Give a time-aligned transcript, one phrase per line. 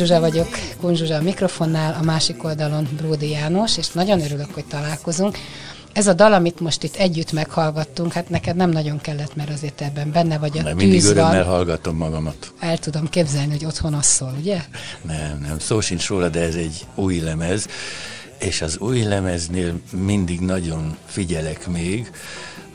[0.00, 0.48] Kun Zsuzsa vagyok,
[0.80, 5.38] Kun Zsuzsa a mikrofonnál, a másik oldalon Bródi János, és nagyon örülök, hogy találkozunk.
[5.92, 9.80] Ez a dal, amit most itt együtt meghallgattunk, hát neked nem nagyon kellett, mert azért
[9.80, 12.52] ebben benne vagy a Mert mindig tűz örömmel hallgatom magamat.
[12.58, 14.60] El tudom képzelni, hogy otthon az szól, ugye?
[15.02, 17.66] Nem, nem, szó sincs róla, de ez egy új lemez,
[18.38, 22.10] és az új lemeznél mindig nagyon figyelek még,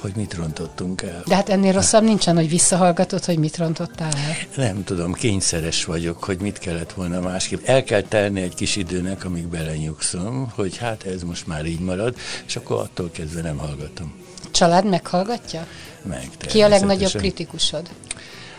[0.05, 1.23] hogy mit rontottunk el.
[1.27, 4.35] De hát ennél rosszabb nincsen, hogy visszahallgatod, hogy mit rontottál el.
[4.55, 7.65] Nem tudom, kényszeres vagyok, hogy mit kellett volna másképp.
[7.67, 12.15] El kell telni egy kis időnek, amíg belenyugszom, hogy hát ez most már így marad,
[12.47, 14.13] és akkor attól kezdve nem hallgatom
[14.51, 15.67] Család meghallgatja?
[16.03, 16.29] meg.
[16.39, 17.89] Ki a legnagyobb kritikusod?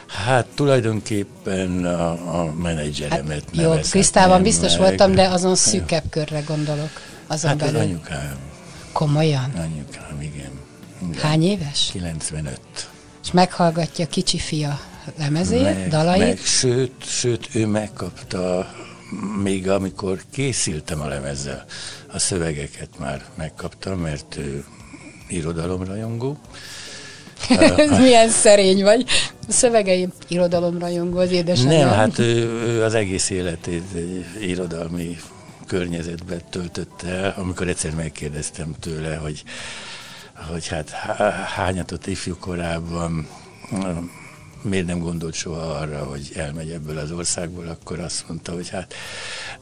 [0.06, 2.10] Hát tulajdonképpen a,
[2.40, 4.80] a menedzseremet Hát, jó, Krisztában biztos meg.
[4.80, 6.90] voltam, de azon szűkebb körre gondolok.
[7.26, 7.88] Azon Hát az belül.
[7.88, 8.36] anyukám,
[8.92, 9.52] Komolyan?
[9.56, 10.50] anyukám, igen.
[11.02, 11.22] Igen.
[11.22, 11.88] Hány éves?
[11.92, 12.60] 95.
[13.24, 14.80] És meghallgatja kicsi fia
[15.18, 16.18] lemezét, meg, dalait?
[16.18, 18.70] Meg, sőt, sőt, ő megkapta,
[19.42, 21.64] még amikor készültem a lemezzel,
[22.12, 24.64] a szövegeket már megkaptam, mert ő
[25.28, 26.38] irodalomrajongó.
[27.98, 29.04] Milyen szerény vagy.
[29.48, 31.88] A szövegeim irodalomrajongó az édesanyám.
[31.88, 35.16] Nem, hát ő, ő az egész életét egy irodalmi
[35.66, 39.42] környezetben töltötte el, amikor egyszer megkérdeztem tőle, hogy,
[40.50, 43.28] hogy hát há- hányatott ifjú korában
[44.62, 48.94] miért nem gondolt soha arra, hogy elmegy ebből az országból, akkor azt mondta, hogy hát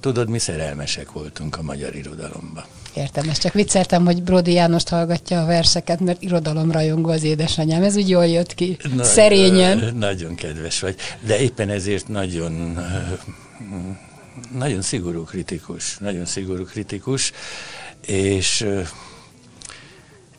[0.00, 2.66] tudod, mi szerelmesek voltunk a magyar irodalomba.
[2.94, 7.82] Értem, ezt csak vicceltem, hogy Brodi Jánost hallgatja a verseket, mert irodalomrajongó az édesanyám.
[7.82, 8.76] Ez úgy jól jött ki.
[8.94, 9.94] Na- Szerényen.
[9.96, 10.96] Nagyon kedves vagy,
[11.26, 12.78] de éppen ezért nagyon,
[14.58, 17.32] nagyon szigorú kritikus, nagyon szigorú kritikus,
[18.06, 18.66] és,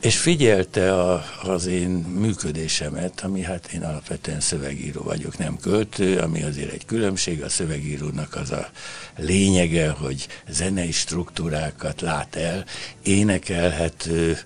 [0.06, 6.44] és figyelte a, az én működésemet, ami hát én alapvetően szövegíró vagyok, nem költő, ami
[6.44, 8.70] azért egy különbség, a szövegírónak az a
[9.18, 12.66] lényege, hogy zenei struktúrákat lát el,
[13.04, 14.40] énekelhető,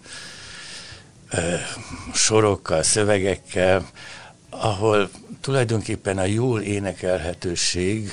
[1.30, 1.56] ö,
[2.14, 3.90] sorokkal, szövegekkel,
[4.50, 5.10] ahol
[5.42, 8.12] tulajdonképpen a jól énekelhetőség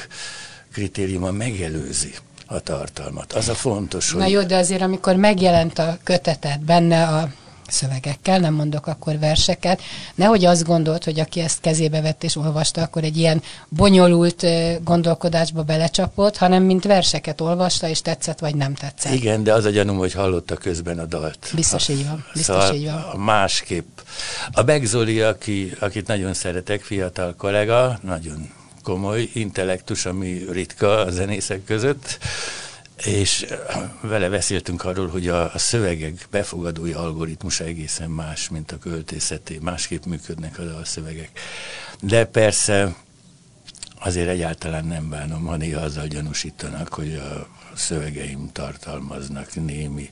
[0.72, 2.14] kritériuma megelőzi
[2.46, 3.32] a tartalmat.
[3.32, 7.28] Az a fontos, Na hogy jó, de azért amikor megjelent a kötetet benne a
[7.68, 9.82] szövegekkel, nem mondok akkor verseket,
[10.14, 14.46] nehogy azt gondolt, hogy aki ezt kezébe vett és olvasta, akkor egy ilyen bonyolult
[14.84, 19.12] gondolkodásba belecsapott, hanem mint verseket olvasta, és tetszett vagy nem tetszett.
[19.12, 21.50] igen, de az a gyanúm, hogy hallotta közben a dalt.
[21.54, 23.02] Biztos így van, biztos szóval így van.
[23.12, 23.98] A másképp.
[24.52, 28.50] A Begzoli, aki, akit nagyon szeretek, fiatal kollega, nagyon
[28.86, 32.18] komoly intellektus, ami ritka a zenészek között,
[33.04, 33.46] és
[34.00, 40.58] vele beszéltünk arról, hogy a, szövegek befogadói algoritmusa egészen más, mint a költészeté, másképp működnek
[40.58, 41.30] a dalszövegek.
[42.00, 42.94] De persze
[44.00, 50.10] azért egyáltalán nem bánom, ha néha azzal gyanúsítanak, hogy a szövegeim tartalmaznak némi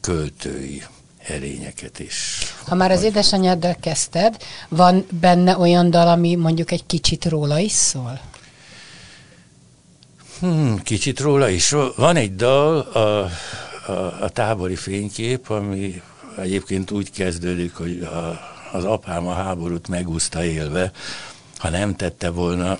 [0.00, 0.82] költői
[1.26, 2.38] erényeket is.
[2.66, 4.36] Ha már az édesanyáddal kezdted,
[4.68, 8.20] van benne olyan dal, ami mondjuk egy kicsit róla is szól?
[10.40, 11.74] Hmm, kicsit róla is.
[11.96, 13.30] Van egy dal, a,
[13.90, 16.02] a, a tábori fénykép, ami
[16.38, 18.40] egyébként úgy kezdődik, hogy a,
[18.72, 20.90] az apám a háborút megúszta élve.
[21.56, 22.78] Ha nem tette volna,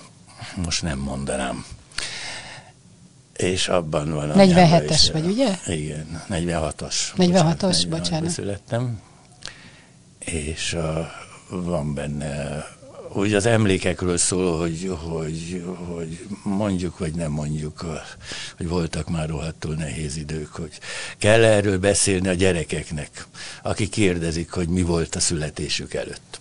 [0.55, 1.65] most nem mondanám.
[3.43, 5.57] És abban van a 47-es is- vagy, ugye?
[5.67, 6.95] Igen, 46-os.
[7.17, 8.29] 46-os, 46-ban bocsánat.
[8.29, 8.99] születtem.
[10.19, 11.11] És a,
[11.49, 12.65] van benne,
[13.13, 17.85] úgy az emlékekről szól, hogy, hogy, hogy mondjuk vagy nem mondjuk,
[18.57, 20.79] hogy voltak már rohadtul nehéz idők, hogy
[21.17, 23.25] kell erről beszélni a gyerekeknek,
[23.61, 26.39] akik kérdezik, hogy mi volt a születésük előtt.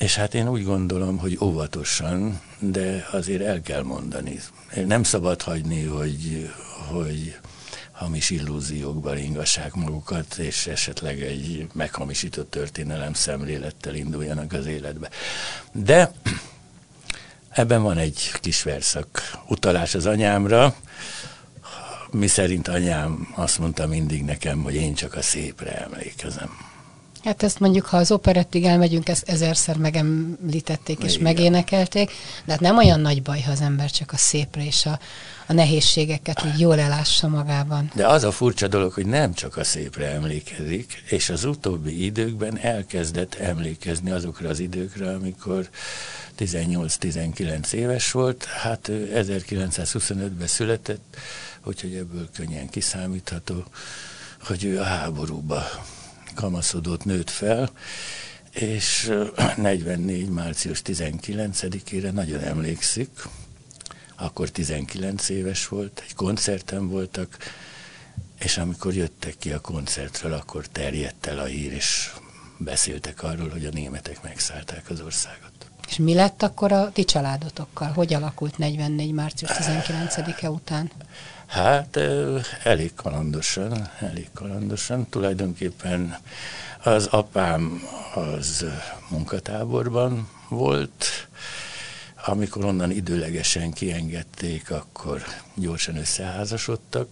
[0.00, 4.40] És hát én úgy gondolom, hogy óvatosan, de azért el kell mondani.
[4.86, 6.50] Nem szabad hagyni, hogy,
[6.90, 7.38] hogy
[7.92, 15.08] hamis illúziókba ringassák magukat, és esetleg egy meghamisított történelem szemlélettel induljanak az életbe.
[15.72, 16.12] De
[17.50, 20.74] ebben van egy kis verszak, utalás az anyámra,
[22.10, 26.69] mi szerint anyám azt mondta mindig nekem, hogy én csak a szépre emlékezem.
[27.24, 31.22] Hát ezt mondjuk, ha az operettig elmegyünk, ezt ezerszer megemlítették és Igen.
[31.22, 32.10] megénekelték,
[32.44, 34.98] de hát nem olyan nagy baj, ha az ember csak a szépre és a,
[35.46, 37.90] a nehézségeket így jól elássa magában.
[37.94, 42.58] De az a furcsa dolog, hogy nem csak a szépre emlékezik, és az utóbbi időkben
[42.58, 45.68] elkezdett emlékezni azokra az időkre, amikor
[46.38, 51.16] 18-19 éves volt, hát 1925-ben született,
[51.64, 53.64] úgyhogy ebből könnyen kiszámítható,
[54.40, 55.64] hogy ő a háborúba
[56.40, 57.70] kamaszodott, nőtt fel,
[58.50, 59.12] és
[59.56, 60.28] 44.
[60.40, 63.10] március 19-ére nagyon emlékszik,
[64.16, 67.36] akkor 19 éves volt, egy koncerten voltak,
[68.38, 72.12] és amikor jöttek ki a koncertről, akkor terjedt el a hír, és
[72.58, 75.50] beszéltek arról, hogy a németek megszállták az országot.
[75.88, 77.92] És mi lett akkor a ti családotokkal?
[77.92, 79.12] Hogy alakult 44.
[79.12, 80.90] március 19-e után?
[81.50, 81.96] Hát
[82.62, 85.08] elég kalandosan, elég kalandosan.
[85.08, 86.16] Tulajdonképpen
[86.82, 87.82] az apám
[88.14, 88.64] az
[89.08, 91.28] munkatáborban volt,
[92.26, 95.22] amikor onnan időlegesen kiengedték, akkor
[95.54, 97.08] gyorsan összeházasodtak,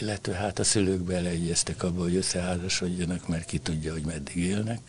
[0.00, 4.80] illetve hát a szülők beleegyeztek abba, hogy összeházasodjanak, mert ki tudja, hogy meddig élnek.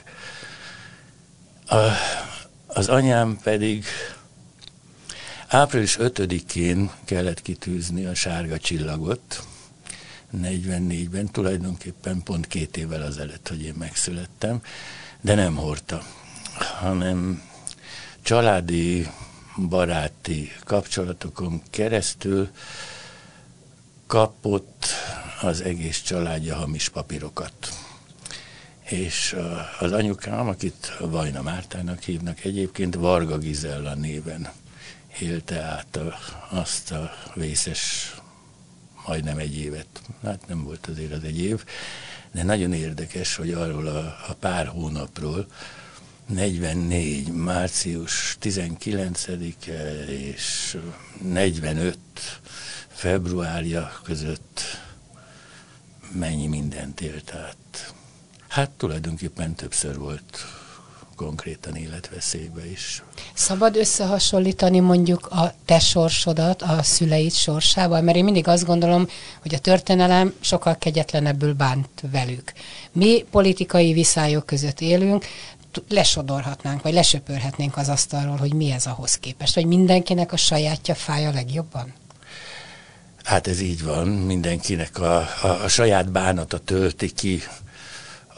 [1.65, 1.77] A,
[2.67, 3.85] az anyám pedig
[5.51, 9.43] április 5-én kellett kitűzni a sárga csillagot,
[10.37, 14.61] 44-ben, tulajdonképpen pont két évvel azelőtt, hogy én megszülettem,
[15.21, 16.03] de nem hordta,
[16.79, 17.41] hanem
[18.21, 19.07] családi,
[19.69, 22.49] baráti kapcsolatokon keresztül
[24.07, 24.85] kapott
[25.41, 27.53] az egész családja hamis papírokat.
[28.81, 29.35] És
[29.79, 34.49] az anyukám, akit Vajna Mártának hívnak egyébként, Varga Gizella néven
[35.19, 36.17] élte át a,
[36.49, 38.13] azt a vészes
[39.07, 40.01] majdnem egy évet.
[40.23, 41.63] Hát nem volt azért az egy év,
[42.31, 45.47] de nagyon érdekes, hogy arról a, a pár hónapról,
[46.25, 47.27] 44.
[47.27, 50.77] március 19-e és
[51.21, 51.97] 45.
[52.87, 54.61] februárja között
[56.11, 57.93] mennyi mindent élt át.
[58.47, 60.60] Hát tulajdonképpen többször volt
[61.21, 63.03] konkrétan életveszélybe is.
[63.33, 68.01] Szabad összehasonlítani mondjuk a te sorsodat a szüleid sorsával?
[68.01, 69.07] Mert én mindig azt gondolom,
[69.41, 72.53] hogy a történelem sokkal kegyetlenebbül bánt velük.
[72.91, 75.25] Mi politikai viszályok között élünk,
[75.89, 81.25] lesodorhatnánk, vagy lesöpörhetnénk az asztalról, hogy mi ez ahhoz képest, hogy mindenkinek a sajátja fáj
[81.25, 81.93] a legjobban?
[83.23, 87.41] Hát ez így van, mindenkinek a, a, a saját bánata tölti ki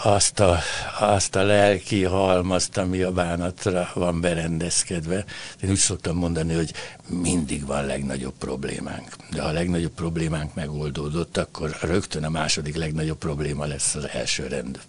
[0.03, 0.59] azt a,
[0.99, 5.25] azt a lelki halmazt, ami a bánatra van berendezkedve.
[5.63, 6.73] Én úgy szoktam mondani, hogy
[7.07, 9.15] mindig van legnagyobb problémánk.
[9.31, 14.47] De ha a legnagyobb problémánk megoldódott, akkor rögtön a második legnagyobb probléma lesz az első
[14.47, 14.79] rend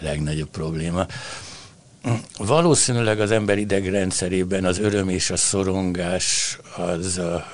[0.00, 1.06] legnagyobb probléma.
[2.38, 7.46] Valószínűleg az ember idegrendszerében az öröm és a szorongás az a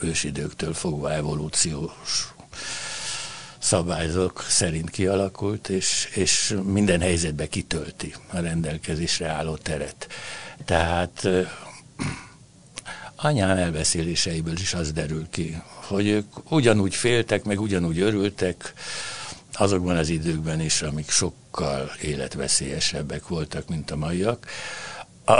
[0.00, 2.32] ősidőktől fogva evolúciós
[3.60, 10.06] szabályzók szerint kialakult, és, és minden helyzetbe kitölti a rendelkezésre álló teret.
[10.64, 11.28] Tehát
[13.16, 18.74] anyám elbeszéléseiből is az derül ki, hogy ők ugyanúgy féltek, meg ugyanúgy örültek
[19.52, 24.46] azokban az időkben is, amik sokkal életveszélyesebbek voltak, mint a maiak.
[25.24, 25.32] A,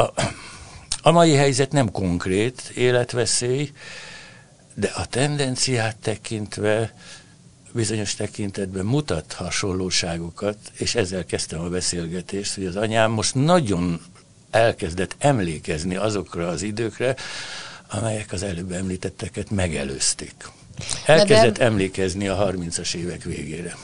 [1.03, 3.73] a mai helyzet nem konkrét életveszély,
[4.75, 6.95] de a tendenciát tekintve
[7.73, 14.01] bizonyos tekintetben mutat hasonlóságokat, és ezzel kezdtem a beszélgetést, hogy az anyám most nagyon
[14.51, 17.15] elkezdett emlékezni azokra az időkre,
[17.91, 20.35] amelyek az előbb említetteket megelőzték.
[21.07, 21.65] Elkezdett de...
[21.65, 23.77] emlékezni a 30-as évek végére.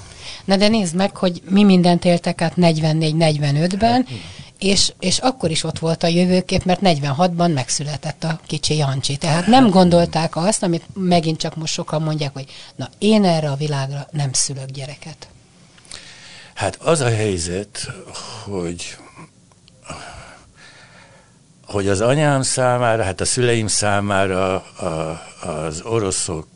[0.45, 4.09] Na de nézd meg, hogy mi mindent éltek át 44-45-ben, hát,
[4.59, 9.17] és, és akkor is ott volt a jövőkép, mert 46-ban megszületett a kicsi Jancsi.
[9.17, 12.47] Tehát nem gondolták azt, amit megint csak most sokan mondják, hogy
[12.77, 15.29] na én erre a világra nem szülök gyereket.
[16.55, 17.91] Hát az a helyzet,
[18.45, 18.97] hogy
[21.67, 26.47] hogy az anyám számára, hát a szüleim számára a, az oroszok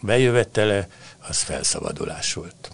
[0.00, 0.88] bejövetele,
[1.28, 2.70] az felszabadulás volt.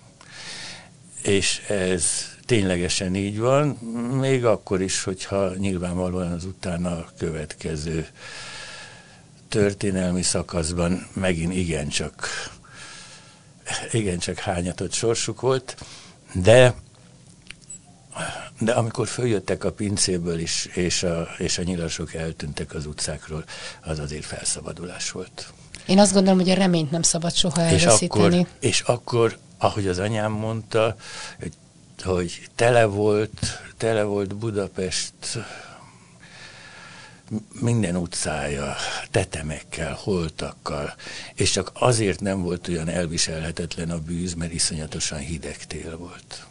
[1.23, 3.69] És ez ténylegesen így van,
[4.21, 8.07] még akkor is, hogyha nyilvánvalóan az utána következő
[9.49, 12.29] történelmi szakaszban megint igencsak,
[13.93, 15.77] igencsak hányatott sorsuk volt,
[16.33, 16.75] de
[18.59, 23.45] de amikor följöttek a pincéből is, és a, és a nyilasok eltűntek az utcákról,
[23.83, 25.53] az azért felszabadulás volt.
[25.87, 28.37] Én azt gondolom, hogy a reményt nem szabad soha elveszíteni.
[28.37, 30.97] És akkor, és akkor ahogy az anyám mondta,
[31.41, 31.53] hogy,
[32.05, 35.15] hogy tele volt, tele volt Budapest
[37.61, 38.77] minden utcája
[39.11, 40.95] tetemekkel, holtakkal,
[41.35, 46.47] és csak azért nem volt olyan elviselhetetlen a bűz, mert iszonyatosan hideg tél volt.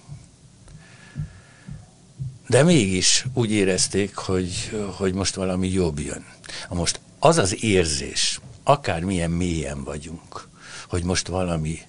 [2.48, 6.26] De mégis úgy érezték, hogy, hogy most valami jobb jön.
[6.70, 10.48] Most az az érzés, akármilyen mélyen vagyunk,
[10.88, 11.80] hogy most valami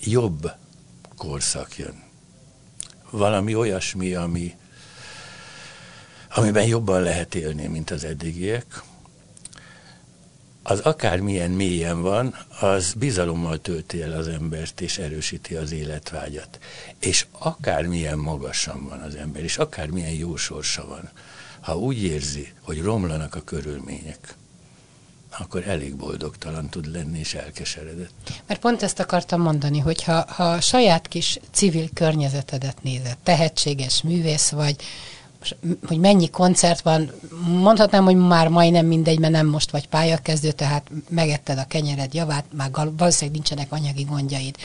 [0.00, 0.50] jobb
[1.16, 2.07] korszak jön.
[3.10, 4.56] Valami olyasmi, ami,
[6.34, 8.82] amiben jobban lehet élni, mint az eddigiek,
[10.62, 16.58] az akármilyen mélyen van, az bizalommal tölti el az embert, és erősíti az életvágyat.
[16.98, 21.10] És akármilyen magasan van az ember, és akármilyen jó sorsa van,
[21.60, 24.34] ha úgy érzi, hogy romlanak a körülmények,
[25.38, 28.42] akkor elég boldogtalan tud lenni és elkeseredett.
[28.46, 34.02] Mert pont ezt akartam mondani, hogy ha, ha a saját kis civil környezetedet nézed, tehetséges
[34.02, 34.76] művész vagy,
[35.86, 37.10] hogy mennyi koncert van,
[37.44, 42.44] mondhatnám, hogy már majdnem mindegy, mert nem most vagy pályakezdő, tehát megetted a kenyered javát,
[42.52, 44.56] már valószínűleg nincsenek anyagi gondjaid.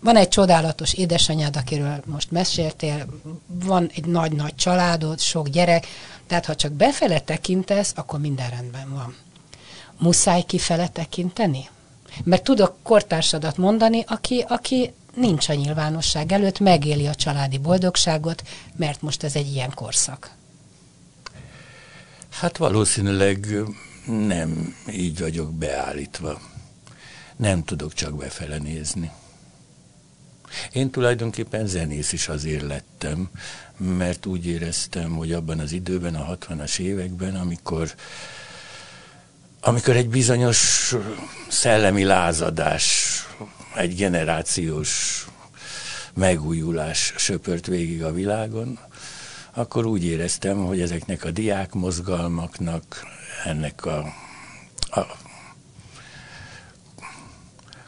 [0.00, 3.06] Van egy csodálatos édesanyád, akiről most meséltél,
[3.46, 5.86] van egy nagy-nagy családod, sok gyerek,
[6.26, 9.14] tehát ha csak befele tekintesz, akkor minden rendben van.
[9.98, 11.68] Muszáj kifele tekinteni?
[12.24, 18.42] Mert tudok kortársadat mondani, aki, aki nincs a nyilvánosság előtt, megéli a családi boldogságot,
[18.76, 20.30] mert most ez egy ilyen korszak.
[22.28, 23.46] Hát valószínűleg
[24.06, 26.40] nem így vagyok beállítva.
[27.36, 29.10] Nem tudok csak befele nézni.
[30.72, 33.28] Én tulajdonképpen zenész is azért lettem,
[33.76, 37.94] mert úgy éreztem, hogy abban az időben, a 60-as években, amikor
[39.66, 40.94] amikor egy bizonyos
[41.48, 43.14] szellemi lázadás
[43.74, 45.24] egy generációs
[46.14, 48.78] megújulás söpört végig a világon,
[49.52, 53.06] akkor úgy éreztem, hogy ezeknek a diák mozgalmaknak,
[53.44, 53.98] ennek a,
[54.90, 55.16] a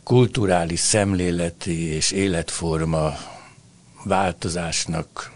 [0.02, 3.14] kulturális szemléleti és életforma
[4.04, 5.32] változásnak,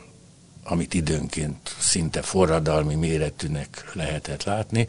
[0.65, 4.87] amit időnként szinte forradalmi méretűnek lehetett látni,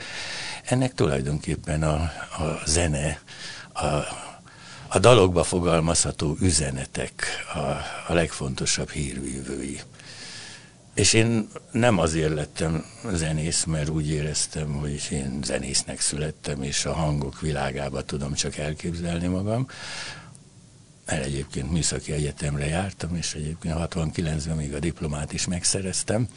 [0.66, 1.96] ennek tulajdonképpen a,
[2.44, 3.22] a zene,
[3.74, 3.90] a
[4.94, 7.60] a dalokba fogalmazható üzenetek a,
[8.08, 9.80] a legfontosabb hírvívői.
[10.94, 16.94] És én nem azért lettem zenész, mert úgy éreztem, hogy én zenésznek születtem, és a
[16.94, 19.68] hangok világába tudom csak elképzelni magam,
[21.12, 26.28] mert egyébként műszaki egyetemre jártam, és egyébként 69-ben még a diplomát is megszereztem,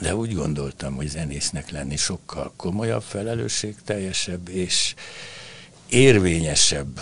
[0.00, 4.94] de úgy gondoltam, hogy zenésznek lenni sokkal komolyabb, felelősségteljesebb és
[5.88, 7.00] érvényesebb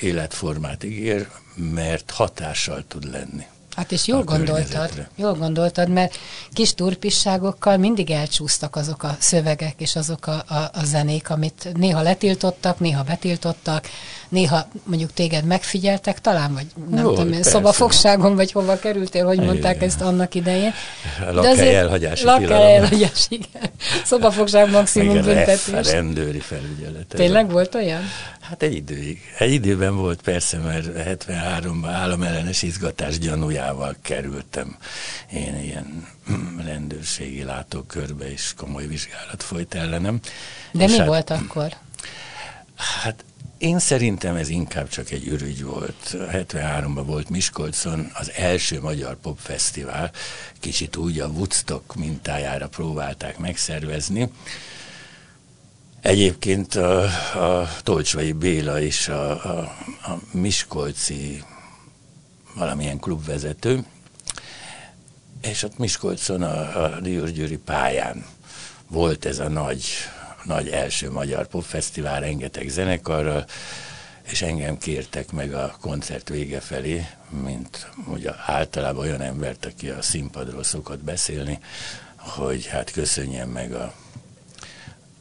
[0.00, 3.46] életformát ígér, mert hatással tud lenni.
[3.76, 6.18] Hát és jól gondoltad, jól gondoltad, mert
[6.52, 12.02] kis turpisságokkal mindig elcsúsztak azok a szövegek és azok a, a, a zenék, amit néha
[12.02, 13.88] letiltottak, néha betiltottak,
[14.32, 19.74] néha mondjuk téged megfigyeltek, talán, vagy nem Jó, tudom, szobafogságon, vagy hova kerültél, hogy mondták
[19.74, 19.88] igen.
[19.88, 20.72] ezt annak idején.
[21.30, 23.70] Lakhely elhagyási Lakhely elhagyás, igen.
[24.04, 25.88] Szobafogság maximum igen, büntetés.
[25.88, 27.06] A rendőri felügyelet.
[27.08, 28.02] Tényleg volt olyan?
[28.40, 29.20] Hát egy időig.
[29.38, 34.76] Egy időben volt persze, mert 73-ban államellenes izgatás gyanújával kerültem.
[35.32, 36.06] Én ilyen
[36.66, 40.20] rendőrségi látókörbe is komoly vizsgálat folyt ellenem.
[40.72, 41.72] De mi hát, volt akkor?
[43.02, 43.24] Hát
[43.62, 46.16] én szerintem ez inkább csak egy ürügy volt.
[46.16, 50.10] 73-ban volt Miskolcon az első magyar popfesztivál,
[50.60, 54.32] kicsit úgy a Woodstock mintájára próbálták megszervezni.
[56.00, 57.02] Egyébként a,
[57.60, 59.58] a Tolcsvai Béla és a, a,
[60.02, 61.44] a Miskolci
[62.54, 63.84] valamilyen klubvezető,
[65.40, 68.24] és ott Miskolcon a, a Diósgyőri pályán
[68.88, 69.84] volt ez a nagy
[70.44, 73.44] nagy első magyar popfesztivál, rengeteg zenekarral,
[74.22, 80.02] és engem kértek meg a koncert vége felé, mint ugye általában olyan embert, aki a
[80.02, 81.58] színpadról szokott beszélni,
[82.16, 83.94] hogy hát köszönjem meg a,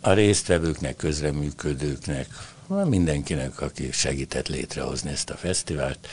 [0.02, 2.28] a résztvevőknek, közreműködőknek,
[2.68, 6.08] mindenkinek, aki segített létrehozni ezt a fesztivált.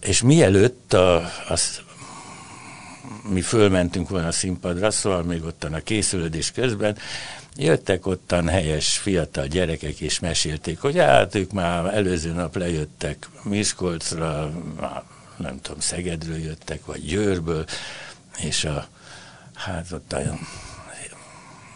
[0.00, 1.16] És mielőtt a,
[1.48, 1.58] a,
[3.28, 6.98] mi fölmentünk volna a színpadra, szóval még ottan a készülődés közben,
[7.56, 14.52] jöttek ottan helyes fiatal gyerekek, és mesélték, hogy hát ők már előző nap lejöttek Miskolcra,
[15.36, 17.64] nem tudom, Szegedről jöttek, vagy Győrből,
[18.38, 18.86] és a,
[19.54, 20.38] hát ott a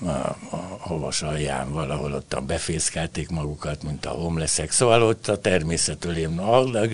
[0.07, 4.71] a, a hovas alján valahol ottan befészkelték magukat, mint a homleszek.
[4.71, 6.40] Szóval ott a természetől én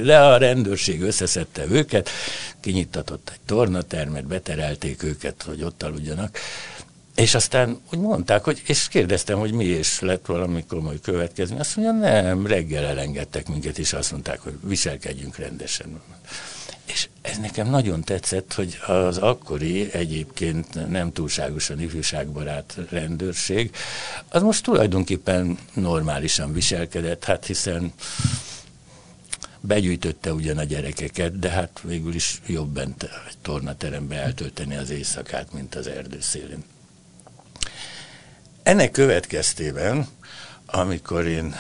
[0.05, 2.11] de a rendőrség összeszedte őket,
[2.61, 6.39] kinyittatott egy tornatermet, beterelték őket, hogy ott aludjanak.
[7.21, 11.59] És aztán úgy mondták, hogy, és kérdeztem, hogy mi is lett valami komoly következni.
[11.59, 16.01] Azt mondja, nem, reggel elengedtek minket, és azt mondták, hogy viselkedjünk rendesen.
[16.85, 23.71] És ez nekem nagyon tetszett, hogy az akkori egyébként nem túlságosan ifjúságbarát rendőrség,
[24.29, 27.93] az most tulajdonképpen normálisan viselkedett, hát hiszen
[29.61, 35.53] begyűjtötte ugyan a gyerekeket, de hát végül is jobb bent egy tornaterembe eltölteni az éjszakát,
[35.53, 36.65] mint az erdő szélén.
[38.63, 40.07] Ennek következtében,
[40.67, 41.55] amikor én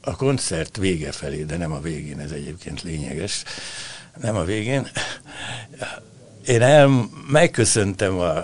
[0.00, 3.44] a koncert vége felé, de nem a végén, ez egyébként lényeges,
[4.20, 4.88] nem a végén,
[6.46, 8.36] én el, megköszöntem a,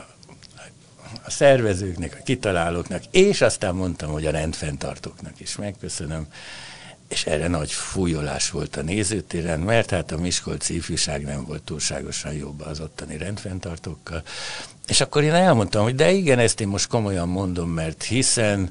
[1.22, 5.56] a szervezőknek, a kitalálóknak, és aztán mondtam, hogy a rendfenntartóknak is.
[5.56, 6.26] Megköszönöm,
[7.12, 12.32] és erre nagy fújolás volt a nézőtéren, mert hát a Miskolci ifjúság nem volt túlságosan
[12.32, 14.22] jobb az ottani rendfenntartókkal.
[14.86, 18.70] És akkor én elmondtam, hogy de igen, ezt én most komolyan mondom, mert hiszen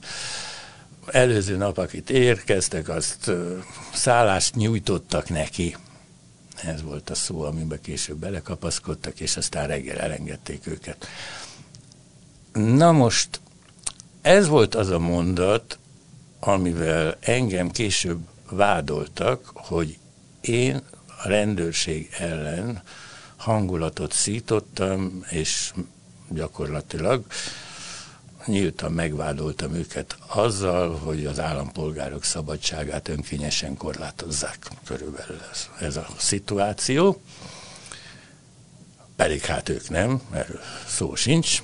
[1.08, 3.32] előző nap, akit érkeztek, azt
[3.94, 5.78] szállást nyújtottak neki.
[6.64, 11.08] Ez volt a szó, amiben később belekapaszkodtak, és aztán reggel elengedték őket.
[12.54, 13.42] Na most,
[14.22, 15.80] ez volt az a mondat,
[16.40, 18.20] amivel engem később
[18.51, 19.98] vádoltak, hogy
[20.41, 20.81] én
[21.24, 22.81] a rendőrség ellen
[23.38, 25.74] hangulatot szítottam, és
[26.29, 27.25] gyakorlatilag
[28.46, 34.67] nyíltan megvádoltam őket azzal, hogy az állampolgárok szabadságát önkényesen korlátozzák.
[34.84, 37.22] Körülbelül ez, ez a szituáció.
[39.15, 41.62] Pedig hát ők nem, erről szó sincs.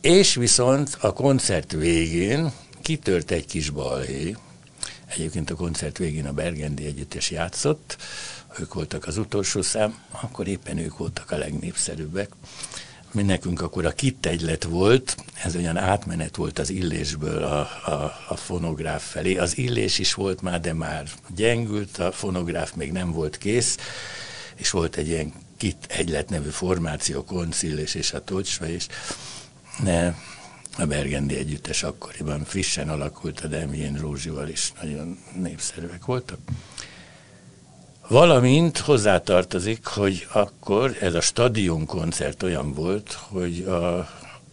[0.00, 4.36] És viszont a koncert végén kitört egy kis balhé.
[5.06, 7.96] Egyébként a koncert végén a Bergendi Együttes játszott,
[8.58, 12.28] ők voltak az utolsó szám, akkor éppen ők voltak a legnépszerűbbek
[13.16, 18.36] mi nekünk akkor a kittegylet volt, ez olyan átmenet volt az illésből a, a, a
[18.36, 19.36] fonográf felé.
[19.36, 23.76] Az illés is volt már, de már gyengült, a fonográf még nem volt kész,
[24.54, 28.86] és volt egy ilyen kit egylet nevű formáció, koncillés és a tocsva is.
[29.82, 30.14] Ne,
[30.78, 36.38] a Bergendi együttes akkoriban frissen alakult, a Demjén Rózsival is nagyon népszerűek voltak.
[38.08, 44.08] Valamint hozzátartozik, hogy akkor ez a stadionkoncert olyan volt, hogy, a,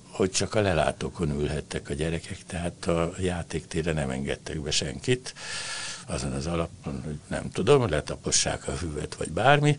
[0.10, 5.34] hogy csak a lelátókon ülhettek a gyerekek, tehát a játéktére nem engedtek be senkit,
[6.06, 9.78] azon az alapon, hogy nem tudom, letapossák a hüvet vagy bármi,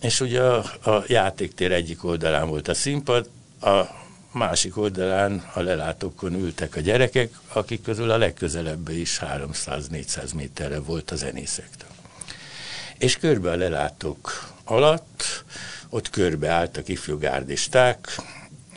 [0.00, 3.28] és ugye a, a játéktér egyik oldalán volt a színpad,
[3.60, 4.01] a
[4.32, 11.10] másik oldalán a lelátókon ültek a gyerekek, akik közül a legközelebb is 300-400 méterre volt
[11.10, 11.90] a zenészektől
[13.02, 15.44] és körbe a lelátók alatt,
[15.88, 18.16] ott körbe álltak ifjú gárdisták,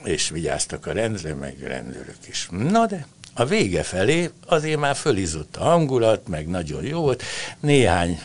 [0.03, 2.47] és vigyáztak a rendre, meg rendőrök is.
[2.51, 7.23] Na de a vége felé azért már fölizott a hangulat, meg nagyon jó volt.
[7.59, 8.21] Néhány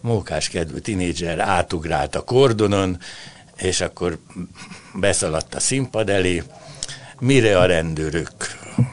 [0.00, 2.98] mókás kedvű tinédzser átugrált a kordonon,
[3.56, 4.18] és akkor
[4.94, 6.42] beszaladt a színpad elé,
[7.22, 8.32] mire a rendőrök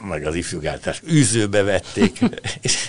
[0.08, 2.20] meg az ifjúgáltás űzőbe vették,
[2.60, 2.88] és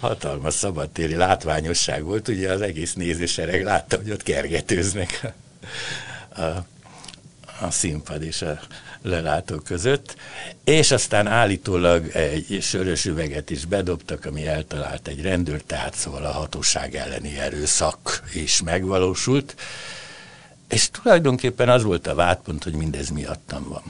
[0.00, 5.32] hatalmas szabadtéri látványosság volt, ugye az egész nézősereg látta, hogy ott kergetőznek
[6.34, 6.66] a, a,
[7.60, 8.60] a színpad és a
[9.02, 10.16] lelátók között,
[10.64, 16.32] és aztán állítólag egy sörös üveget is bedobtak, ami eltalált egy rendőr, tehát szóval a
[16.32, 19.54] hatóság elleni erőszak is megvalósult,
[20.68, 23.82] és tulajdonképpen az volt a vádpont, hogy mindez miattam van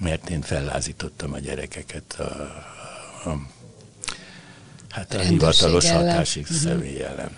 [0.00, 2.22] mert én fellázítottam a gyerekeket a,
[3.30, 3.36] a,
[4.90, 6.58] hát a hivatalos hatásig uh-huh.
[6.58, 7.30] személy ellen.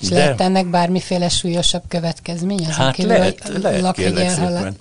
[0.00, 2.64] És De, lehet ennek bármiféle súlyosabb következmény?
[2.64, 4.76] hát kívül, lehet, lehet kérlek szépen.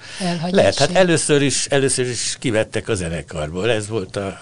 [0.49, 4.39] Lehet, hát először is, először is kivettek a zenekarból, ez volt a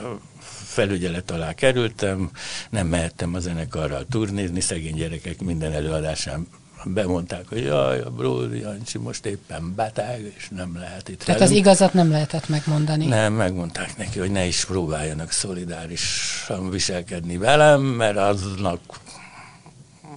[0.65, 2.31] felügyelet alá kerültem,
[2.69, 6.47] nem mehettem a zenekarral turnézni, szegény gyerekek minden előadásán
[6.85, 11.57] bemondták, hogy jaj, a Bródi Jancsi most éppen beteg, és nem lehet itt Tehát velünk.
[11.57, 13.05] az igazat nem lehetett megmondani.
[13.05, 18.79] Nem, megmondták neki, hogy ne is próbáljanak szolidárisan viselkedni velem, mert aznak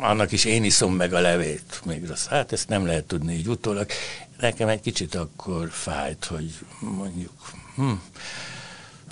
[0.00, 1.80] annak is én iszom meg a levét.
[1.84, 2.26] Még rossz.
[2.26, 3.86] Hát ezt nem lehet tudni így utólag.
[4.40, 7.32] Nekem egy kicsit akkor fájt, hogy mondjuk,
[7.76, 7.92] hm,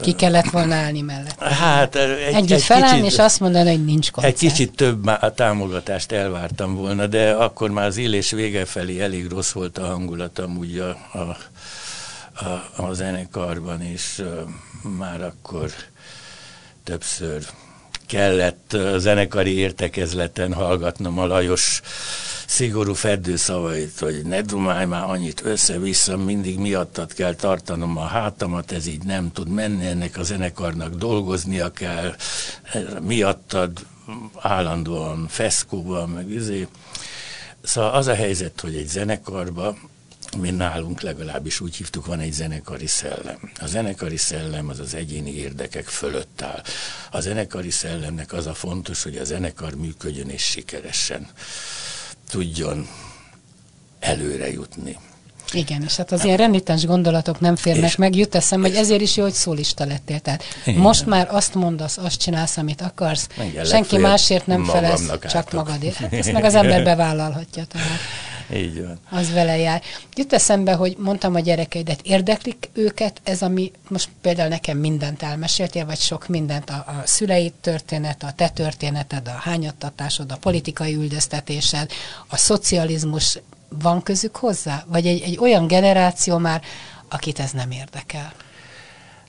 [0.01, 1.43] ki kellett volna állni mellett.
[1.43, 4.35] Hát egy, Együtt egy felállni, kicsit, és azt mondani, hogy nincs koncert.
[4.35, 9.29] Egy kicsit több a támogatást elvártam volna, de akkor már az illés vége felé elég
[9.29, 11.37] rossz volt a hangulatom, úgy a, a
[12.35, 14.23] a, a zenekarban, és
[14.99, 15.71] már akkor
[16.85, 17.47] többször
[18.07, 21.81] kellett zenekari értekezleten hallgatnom a Lajos
[22.47, 22.95] szigorú
[23.35, 29.05] szavait, hogy ne dumálj már annyit össze-vissza, mindig miattad kell tartanom a hátamat, ez így
[29.05, 32.15] nem tud menni, ennek a zenekarnak dolgoznia kell,
[33.01, 33.87] miattad
[34.39, 36.69] állandóan feszkóban, meg izé.
[37.63, 39.77] Szóval az a helyzet, hogy egy zenekarba
[40.37, 43.51] mi nálunk legalábbis úgy hívtuk, van egy zenekari szellem.
[43.61, 46.63] A zenekari szellem az az egyéni érdekek fölött áll.
[47.11, 51.29] A zenekari szellemnek az a fontos, hogy a zenekar működjön és sikeresen
[52.31, 52.89] tudjon
[54.01, 54.99] előre jutni.
[55.53, 58.17] Igen, és hát az ilyen renitens gondolatok nem férnek és, meg.
[58.17, 60.19] Jut eszem, hogy ezért is jó, hogy szólista lettél.
[60.19, 60.81] Tehát igen.
[60.81, 63.29] most már azt mondasz, azt csinálsz, amit akarsz.
[63.49, 65.95] Igen, Senki másért nem felesz, csak magadért.
[65.95, 67.65] Hát ezt meg az ember bevállalhatja.
[67.65, 67.99] Tehát.
[68.53, 68.99] Így van.
[69.11, 69.83] Az vele jár.
[70.15, 75.87] Jut eszembe, hogy mondtam a gyerekeidet, érdeklik őket ez, ami most például nekem mindent elmeséltél,
[75.87, 81.91] vagy sok mindent, a, a szüleid történet, a te történeted, a hányattatásod, a politikai üldöztetésed,
[82.27, 84.85] a szocializmus, van közük hozzá?
[84.87, 86.63] Vagy egy, egy olyan generáció már,
[87.09, 88.33] akit ez nem érdekel?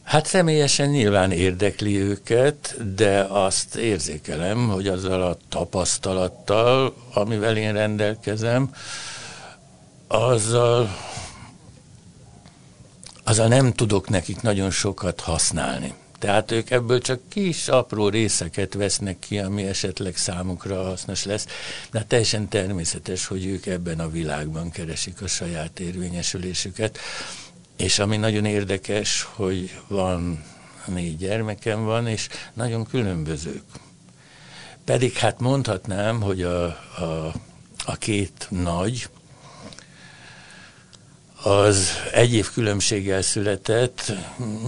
[0.06, 8.70] Hát személyesen nyilván érdekli őket, de azt érzékelem, hogy azzal a tapasztalattal, amivel én rendelkezem,
[10.08, 10.96] azzal,
[13.24, 15.94] azzal nem tudok nekik nagyon sokat használni.
[16.20, 21.46] Tehát ők ebből csak kis apró részeket vesznek ki, ami esetleg számukra hasznos lesz,
[21.91, 27.00] de hát teljesen természetes, hogy ők ebben a világban keresik a saját érvényesülésüket.
[27.78, 30.44] És ami nagyon érdekes, hogy van
[30.86, 33.64] négy gyermekem van, és nagyon különbözők.
[34.86, 37.34] Pedig hát mondhatnám, hogy a, a,
[37.86, 39.10] a két nagy,
[41.45, 44.12] az egy év különbséggel született,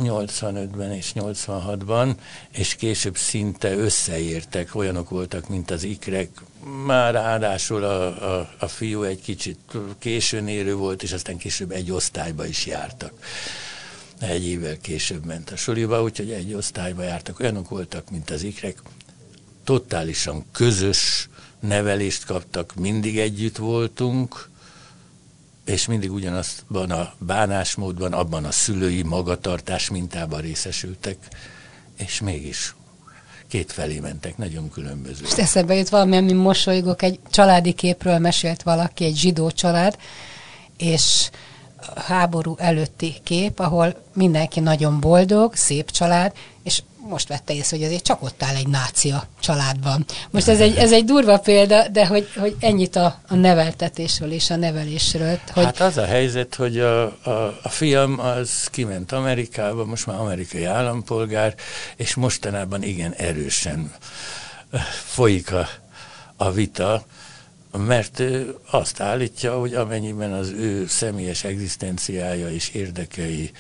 [0.04, 2.16] 85-ben és 86-ban,
[2.52, 6.30] és később szinte összeértek, olyanok voltak, mint az ikrek.
[6.86, 9.60] Már ráadásul a, a, a fiú egy kicsit
[10.00, 13.14] későn érő volt, és aztán később egy osztályba is jártak.
[14.20, 17.40] Egy évvel később ment a suliba, úgyhogy egy osztályba jártak.
[17.40, 18.82] Olyanok voltak, mint az ikrek.
[19.64, 24.50] Totálisan közös nevelést kaptak, mindig együtt voltunk,
[25.68, 31.18] és mindig ugyanazban a bánásmódban, abban a szülői magatartás mintában részesültek,
[31.98, 32.76] és mégis
[33.48, 35.26] két felé mentek, nagyon különböző.
[35.26, 39.98] És eszembe jut valami, ami mosolygok, egy családi képről mesélt valaki, egy zsidó család,
[40.78, 41.30] és
[41.96, 48.04] háború előtti kép, ahol mindenki nagyon boldog, szép család, és most vette észre, hogy azért
[48.04, 50.06] csak ott áll egy nácia családban.
[50.30, 54.50] Most ez egy, ez egy durva példa, de hogy, hogy ennyit a, a neveltetésről és
[54.50, 55.40] a nevelésről.
[55.54, 55.64] Hogy...
[55.64, 60.64] Hát az a helyzet, hogy a, a, a fiam az kiment Amerikába, most már amerikai
[60.64, 61.56] állampolgár,
[61.96, 63.94] és mostanában igen erősen
[65.06, 65.68] folyik a,
[66.36, 67.06] a vita,
[67.78, 68.24] mert
[68.72, 73.52] azt állítja, hogy amennyiben az ő személyes egzisztenciája és érdekei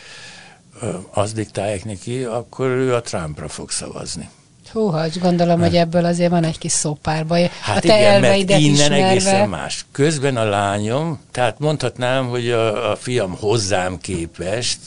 [1.13, 4.29] azt diktálják neki, akkor ő a Trumpra fog szavazni.
[4.71, 7.49] Húha, gondolom, hogy ebből azért van egy kis szópárbaj.
[7.61, 9.07] Hát a te igen, mert innen ismerve...
[9.07, 9.85] egészen más.
[9.91, 14.79] Közben a lányom, tehát mondhatnám, hogy a, a fiam hozzám képest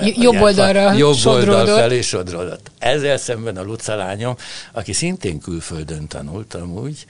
[0.00, 2.70] jobb oldalra jobb oldal felé sodródott.
[2.78, 4.36] Ezzel szemben a Luca lányom,
[4.72, 7.06] aki szintén külföldön tanult amúgy,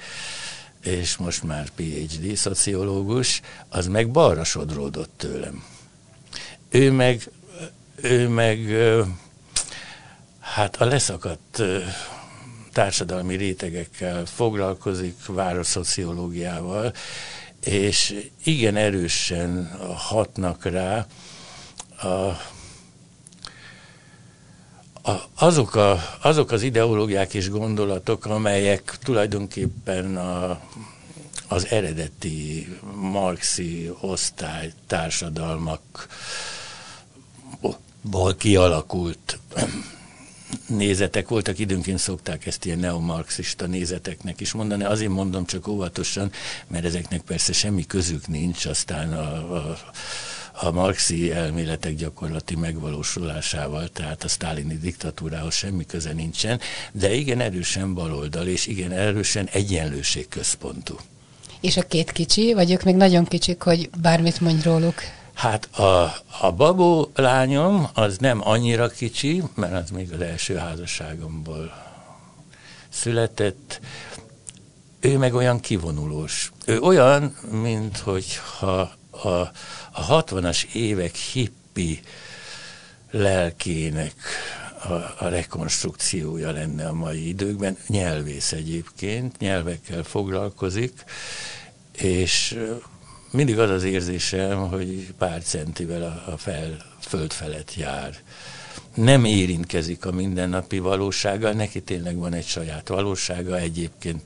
[0.83, 5.64] és most már PhD szociológus, az meg balra sodródott tőlem.
[6.70, 7.31] Ő meg,
[8.02, 8.59] ő meg
[10.40, 11.62] hát a leszakadt
[12.72, 16.94] társadalmi rétegekkel foglalkozik, városszociológiával,
[17.64, 21.07] és igen erősen hatnak rá
[22.02, 22.40] a
[25.35, 30.61] azok, a, azok az ideológiák és gondolatok, amelyek tulajdonképpen a,
[31.48, 36.09] az eredeti marxi osztály társadalmak
[38.02, 39.38] ból kialakult
[40.66, 44.84] nézetek voltak, időnként szokták ezt ilyen neomarxista nézeteknek is mondani.
[44.84, 46.32] Azért mondom csak óvatosan,
[46.66, 49.78] mert ezeknek persze semmi közük nincs, aztán a, a,
[50.52, 56.61] a marxi elméletek gyakorlati megvalósulásával, tehát a sztálini diktatúrához semmi köze nincsen,
[56.92, 60.96] de igen erősen baloldal, és igen erősen egyenlőségközpontú.
[61.61, 64.94] És a két kicsi, vagy ők még nagyon kicsik, hogy bármit mondj róluk?
[65.38, 71.72] Hát a, a babó lányom az nem annyira kicsi, mert az még az első házasságomból
[72.88, 73.81] született.
[75.01, 76.53] Ő meg olyan kivonulós.
[76.66, 79.29] Ő olyan, mint hogyha a,
[79.92, 82.01] a 60-as évek hippi
[83.11, 84.14] lelkének
[84.83, 84.92] a,
[85.24, 87.77] a rekonstrukciója lenne a mai időkben.
[87.87, 91.05] Nyelvész egyébként, nyelvekkel foglalkozik,
[91.92, 92.59] és
[93.30, 98.16] mindig az az érzésem, hogy pár centivel a, a fel, föld felett jár.
[98.94, 104.22] Nem érintkezik a mindennapi valósággal, neki tényleg van egy saját valósága, egyébként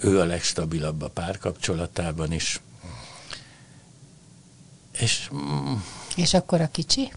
[0.00, 2.60] ő a legstabilabb a párkapcsolatában is.
[4.98, 5.30] És,
[6.16, 7.12] és akkor a kicsi?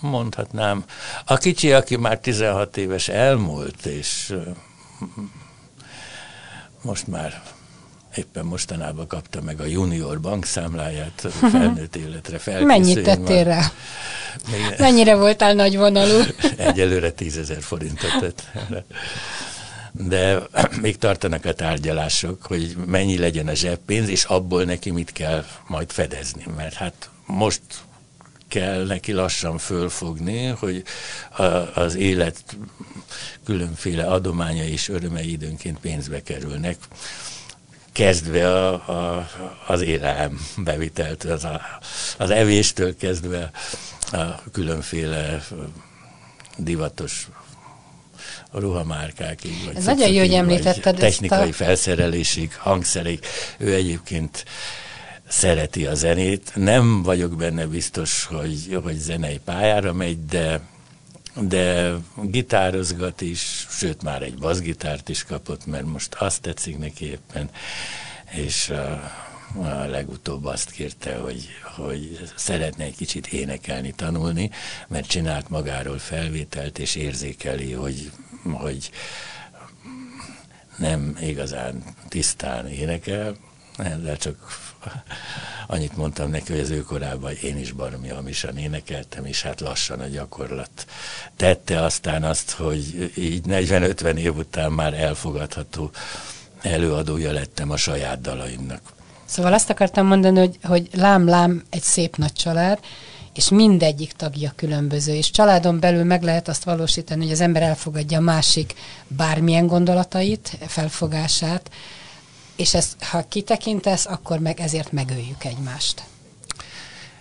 [0.00, 0.84] Mondhatnám.
[1.24, 4.34] A kicsi, aki már 16 éves elmúlt, és
[6.82, 7.42] most már
[8.16, 12.80] éppen mostanában kapta meg a junior bankszámláját felnőtt életre felkészüljön.
[12.80, 13.72] Mennyit tettél rá?
[14.50, 14.74] Még...
[14.78, 16.22] Mennyire voltál nagyvonalú?
[16.56, 18.42] Egyelőre tízezer forintot tett.
[19.90, 20.42] De
[20.80, 25.90] még tartanak a tárgyalások, hogy mennyi legyen a zseppénz, és abból neki mit kell majd
[25.90, 26.44] fedezni.
[26.56, 27.60] Mert hát most
[28.48, 30.82] kell neki lassan fölfogni, hogy
[31.36, 31.42] a,
[31.80, 32.56] az élet
[33.44, 36.76] különféle adományai és örömei időnként pénzbe kerülnek
[37.96, 39.28] kezdve a, a,
[39.66, 41.60] az élelem bevitelt, az, a,
[42.18, 43.50] az evéstől kezdve
[44.12, 45.46] a különféle
[46.56, 47.28] divatos
[48.52, 51.52] ruhamárkákig, vagy Ez nagyon jó, hogy említetted technikai a...
[51.52, 53.20] felszerelésig, hangszerig.
[53.58, 54.44] Ő egyébként
[55.28, 56.52] szereti a zenét.
[56.54, 60.60] Nem vagyok benne biztos, hogy, hogy zenei pályára megy, de
[61.40, 67.50] de gitározgat is, sőt már egy bassgitárt is kapott, mert most azt tetszik neki éppen,
[68.30, 68.92] és a,
[69.54, 74.50] a legutóbb azt kérte, hogy, hogy szeretne egy kicsit énekelni, tanulni,
[74.88, 78.10] mert csinált magáról felvételt, és érzékeli, hogy,
[78.42, 78.90] hogy
[80.76, 83.36] nem igazán tisztán énekel,
[84.02, 84.65] de csak
[85.66, 90.00] annyit mondtam neki, hogy az ő korában én is baromi hamisan énekeltem, és hát lassan
[90.00, 90.86] a gyakorlat
[91.36, 95.90] tette aztán azt, hogy így 40-50 év után már elfogadható
[96.62, 98.80] előadója lettem a saját dalaimnak.
[99.24, 102.78] Szóval azt akartam mondani, hogy, hogy lám-lám egy szép nagy család,
[103.34, 108.18] és mindegyik tagja különböző, és családon belül meg lehet azt valósítani, hogy az ember elfogadja
[108.18, 108.74] a másik
[109.06, 111.70] bármilyen gondolatait, felfogását,
[112.56, 116.02] és ezt, ha kitekintesz, akkor meg ezért megöljük egymást.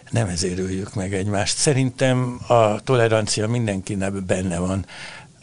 [0.09, 1.57] Nem ezért öljük meg egymást.
[1.57, 4.85] Szerintem a tolerancia mindenkinek benne van.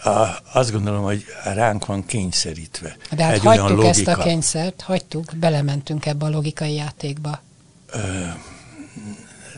[0.05, 2.97] A, azt gondolom, hogy ránk van kényszerítve.
[3.11, 4.11] De hát egy hagytuk olyan logika.
[4.11, 7.43] ezt a kényszert, hagytuk, belementünk ebbe a logikai játékba.
[7.87, 8.25] Ö,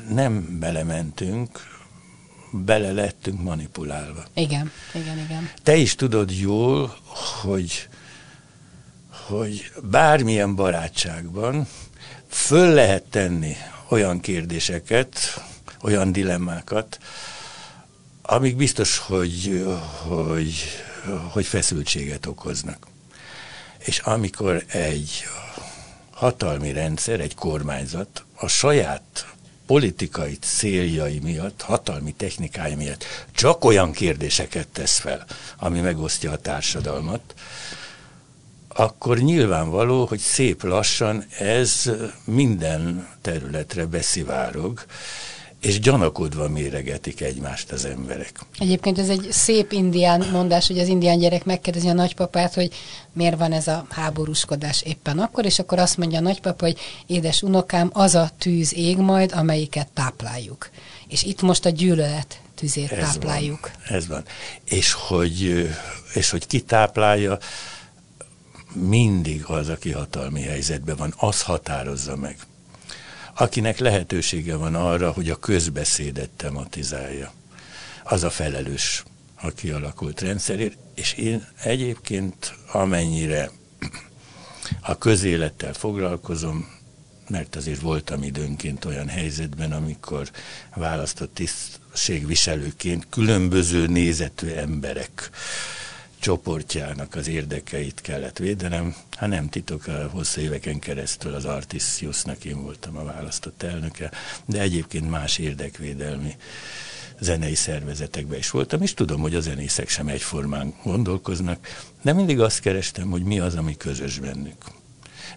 [0.09, 1.61] nem belementünk,
[2.51, 4.25] bele lettünk manipulálva.
[4.35, 5.51] Igen, igen, igen.
[5.63, 6.97] Te is tudod jól,
[7.43, 7.89] hogy
[9.27, 11.69] hogy bármilyen barátságban
[12.29, 13.57] föl lehet tenni
[13.89, 15.43] olyan kérdéseket,
[15.83, 16.99] olyan dilemmákat,
[18.23, 19.65] amik biztos, hogy,
[20.07, 20.55] hogy,
[21.31, 22.87] hogy feszültséget okoznak.
[23.79, 25.25] És amikor egy
[26.11, 29.35] hatalmi rendszer, egy kormányzat a saját
[29.67, 35.25] politikai céljai miatt, hatalmi technikái miatt csak olyan kérdéseket tesz fel,
[35.57, 37.35] ami megosztja a társadalmat,
[38.77, 41.91] akkor nyilvánvaló, hogy szép lassan ez
[42.25, 44.85] minden területre beszivárog,
[45.61, 48.33] és gyanakodva méregetik egymást az emberek.
[48.59, 52.75] Egyébként ez egy szép indián mondás, hogy az indián gyerek megkérdezi a nagypapát, hogy
[53.13, 57.43] miért van ez a háborúskodás éppen akkor, és akkor azt mondja a nagypapa, hogy édes
[57.43, 60.71] unokám, az a tűz ég majd, amelyiket tápláljuk.
[61.09, 63.61] És itt most a gyűlölet tüzét ez tápláljuk.
[63.61, 64.25] Van, ez van.
[64.65, 65.69] És hogy,
[66.15, 67.39] és hogy ki táplálja,
[68.75, 72.37] mindig az, aki hatalmi helyzetben van, az határozza meg.
[73.35, 77.33] Akinek lehetősége van arra, hogy a közbeszédet tematizálja.
[78.05, 83.51] Az a felelős a kialakult rendszerért, és én egyébként amennyire
[84.81, 86.73] a közélettel foglalkozom,
[87.29, 90.31] mert azért voltam időnként olyan helyzetben, amikor
[90.75, 95.31] választott tisztségviselőként különböző nézetű emberek
[96.25, 98.95] csoportjának az érdekeit kellett védenem.
[99.17, 104.11] Hát nem titok, a hosszú éveken keresztül az Artisiusnak én voltam a választott elnöke,
[104.45, 106.37] de egyébként más érdekvédelmi
[107.21, 111.67] zenei szervezetekben is voltam, és tudom, hogy a zenészek sem egyformán gondolkoznak,
[112.03, 114.65] de mindig azt kerestem, hogy mi az, ami közös bennük.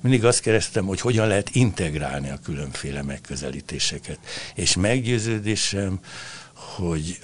[0.01, 4.19] Mindig azt kerestem, hogy hogyan lehet integrálni a különféle megközelítéseket.
[4.55, 5.99] És meggyőződésem,
[6.53, 7.19] hogy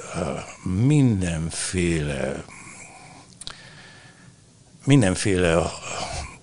[0.63, 2.43] mindenféle
[4.85, 5.71] mindenféle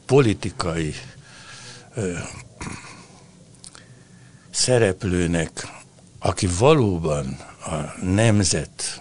[0.07, 0.95] politikai
[4.51, 5.67] szereplőnek,
[6.19, 7.27] aki valóban
[7.65, 9.01] a nemzet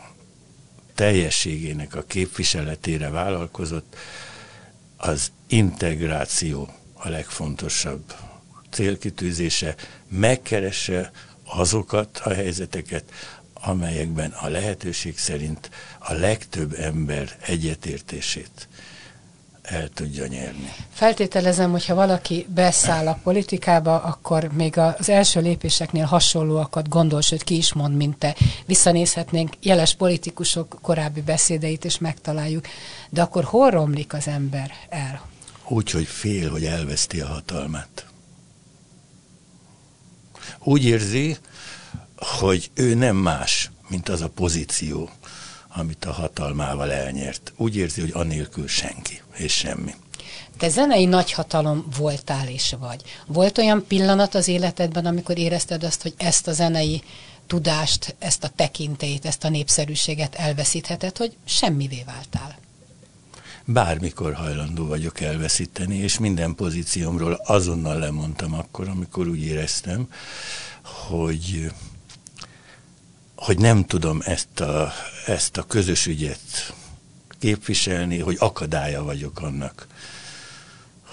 [0.95, 3.95] teljességének a képviseletére vállalkozott,
[4.97, 8.13] az integráció a legfontosabb
[8.69, 9.75] célkitűzése,
[10.07, 11.11] megkeresse
[11.43, 13.03] azokat a helyzeteket,
[13.53, 18.68] amelyekben a lehetőség szerint a legtöbb ember egyetértését
[19.69, 20.73] el tudja nyerni.
[20.93, 27.57] Feltételezem, hogyha valaki beszáll a politikába, akkor még az első lépéseknél hasonlóakat gondol, sőt ki
[27.57, 28.35] is mond, mint te.
[28.65, 32.65] Visszanézhetnénk jeles politikusok korábbi beszédeit, és megtaláljuk.
[33.09, 35.27] De akkor hol romlik az ember el?
[35.67, 38.05] Úgy, hogy fél, hogy elveszti a hatalmát.
[40.59, 41.37] Úgy érzi,
[42.17, 45.09] hogy ő nem más, mint az a pozíció,
[45.79, 47.53] amit a hatalmával elnyert.
[47.57, 49.93] Úgy érzi, hogy anélkül senki és semmi.
[50.57, 53.01] Te zenei nagyhatalom voltál és vagy.
[53.27, 57.03] Volt olyan pillanat az életedben, amikor érezted azt, hogy ezt a zenei
[57.47, 62.57] tudást, ezt a tekintélyt, ezt a népszerűséget elveszítheted, hogy semmivé váltál?
[63.65, 70.07] Bármikor hajlandó vagyok elveszíteni, és minden pozíciómról azonnal lemondtam akkor, amikor úgy éreztem,
[70.83, 71.71] hogy
[73.39, 74.91] hogy nem tudom ezt a,
[75.25, 76.73] ezt a közös ügyet
[77.39, 79.87] képviselni, hogy akadálya vagyok annak,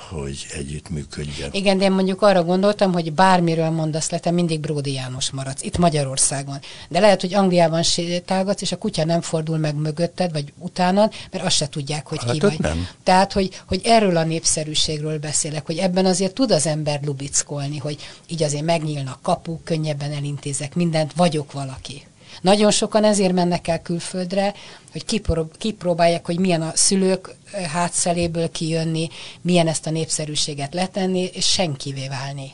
[0.09, 1.49] hogy együttműködjön.
[1.53, 5.62] Igen, de én mondjuk arra gondoltam, hogy bármiről mondasz le, te mindig Bródi János maradsz,
[5.62, 6.59] itt Magyarországon.
[6.89, 11.45] De lehet, hogy Angliában sétálgatsz, és a kutya nem fordul meg mögötted, vagy utánad, mert
[11.45, 12.59] azt se tudják, hogy hát ki vagy.
[12.59, 12.89] Nem.
[13.03, 17.99] Tehát, hogy, hogy erről a népszerűségről beszélek, hogy ebben azért tud az ember lubickolni, hogy
[18.27, 22.03] így azért megnyílnak kapuk, könnyebben elintézek mindent, vagyok valaki.
[22.40, 24.55] Nagyon sokan ezért mennek el külföldre,
[24.92, 27.35] hogy kiprób- kipróbálják, hogy milyen a szülők
[27.72, 29.09] hátszeléből kijönni,
[29.40, 32.53] milyen ezt a népszerűséget letenni, és senkivé válni.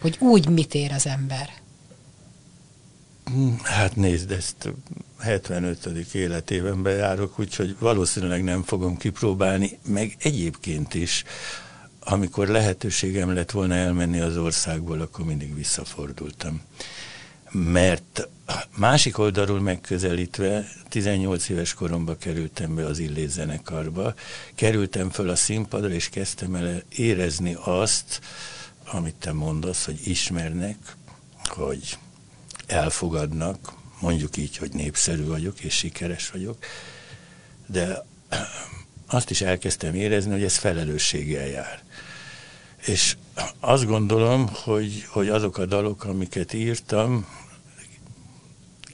[0.00, 1.48] Hogy úgy mit ér az ember.
[3.62, 4.72] Hát nézd, ezt
[5.18, 5.86] 75.
[6.12, 11.24] életében bejárok, úgyhogy valószínűleg nem fogom kipróbálni, meg egyébként is,
[12.00, 16.60] amikor lehetőségem lett volna elmenni az országból, akkor mindig visszafordultam.
[17.50, 18.28] Mert
[18.76, 24.14] Másik oldalról megközelítve, 18 éves koromban kerültem be az Illés zenekarba,
[24.54, 28.20] kerültem föl a színpadra, és kezdtem el érezni azt,
[28.84, 30.76] amit te mondasz, hogy ismernek,
[31.44, 31.98] hogy
[32.66, 36.64] elfogadnak, mondjuk így, hogy népszerű vagyok, és sikeres vagyok,
[37.66, 38.06] de
[39.06, 41.82] azt is elkezdtem érezni, hogy ez felelősséggel jár.
[42.86, 43.16] És
[43.60, 47.26] azt gondolom, hogy, hogy azok a dalok, amiket írtam,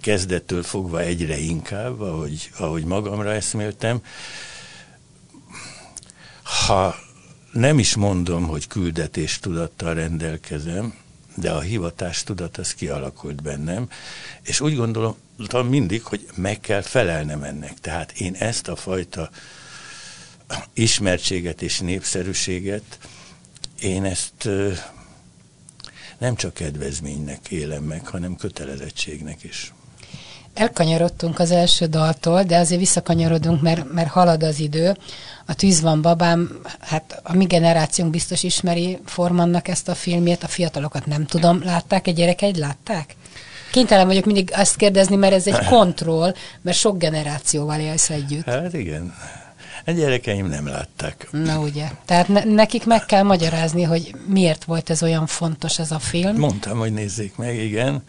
[0.00, 4.02] kezdettől fogva egyre inkább, ahogy, ahogy magamra eszméltem.
[6.66, 6.94] Ha
[7.52, 10.94] nem is mondom, hogy küldetés tudattal rendelkezem,
[11.34, 13.88] de a hivatás tudat az kialakult bennem,
[14.42, 15.16] és úgy gondolom
[15.68, 17.80] mindig, hogy meg kell felelnem ennek.
[17.80, 19.30] Tehát én ezt a fajta
[20.72, 22.98] ismertséget és népszerűséget,
[23.80, 24.48] én ezt
[26.18, 29.72] nem csak kedvezménynek élem meg, hanem kötelezettségnek is.
[30.54, 34.96] Elkanyarodtunk az első daltól, de azért visszakanyarodunk, mert, mert halad az idő.
[35.46, 40.48] A Tűz van babám, hát a mi generációnk biztos ismeri Formannak ezt a filmjét, a
[40.48, 43.16] fiatalokat nem tudom, látták, egy gyerekeid látták?
[43.70, 48.44] Kénytelen vagyok mindig azt kérdezni, mert ez egy kontroll, mert sok generációval élsz együtt.
[48.44, 49.14] Hát igen.
[49.86, 51.28] A gyerekeim nem látták.
[51.30, 51.90] Na ugye.
[52.04, 56.36] Tehát ne, nekik meg kell magyarázni, hogy miért volt ez olyan fontos ez a film.
[56.36, 58.02] Mondtam, hogy nézzék meg, igen.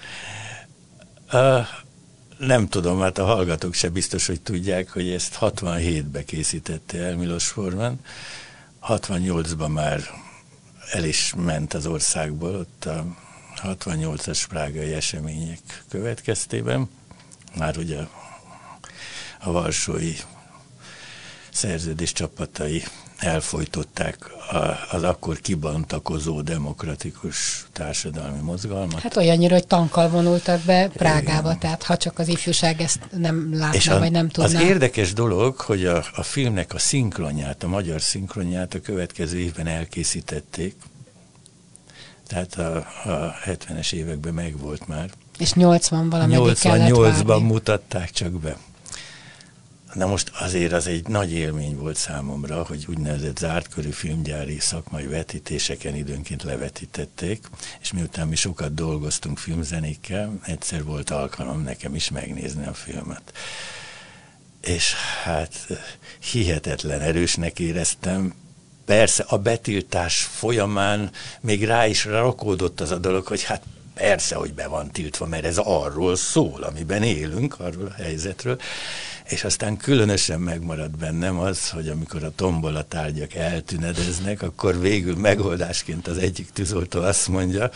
[1.33, 1.65] Uh,
[2.41, 7.47] nem tudom, hát a hallgatók se biztos, hogy tudják, hogy ezt 67-be készítette el Milos
[7.47, 7.99] Forman.
[8.87, 10.01] 68-ban már
[10.91, 13.05] el is ment az országból, ott a
[13.63, 16.89] 68-as prágai események következtében.
[17.57, 17.99] Már ugye
[19.39, 20.13] a Varsói
[21.51, 22.83] szerződés csapatai
[23.23, 24.31] elfolytották
[24.91, 28.99] az akkor kibantakozó demokratikus társadalmi mozgalmat.
[28.99, 31.59] Hát olyannyira, hogy tankkal vonultak be Prágába, Igen.
[31.59, 34.59] tehát ha csak az ifjúság ezt nem látná, És a, vagy nem tudná.
[34.59, 39.67] Az érdekes dolog, hogy a, a filmnek a szinkronját, a magyar szinkronját a következő évben
[39.67, 40.75] elkészítették,
[42.27, 42.75] tehát a,
[43.09, 45.09] a 70-es években megvolt már.
[45.37, 48.57] És 80 valamelyik 88-ban mutatták csak be.
[49.93, 55.95] Na most azért az egy nagy élmény volt számomra, hogy úgynevezett zártkörű filmgyári szakmai vetítéseken
[55.95, 57.45] időnként levetítették,
[57.81, 63.33] és miután mi sokat dolgoztunk filmzenékkel, egyszer volt alkalom nekem is megnézni a filmet.
[64.61, 65.67] És hát
[66.31, 68.33] hihetetlen erősnek éreztem,
[68.85, 71.11] persze a betiltás folyamán
[71.41, 73.63] még rá is rakódott az a dolog, hogy hát
[73.93, 78.59] persze, hogy be van tiltva, mert ez arról szól, amiben élünk, arról a helyzetről.
[79.31, 86.07] És aztán különösen megmarad bennem az, hogy amikor a tombola tárgyak eltünedeznek, akkor végül megoldásként
[86.07, 87.69] az egyik tűzoltó azt mondja,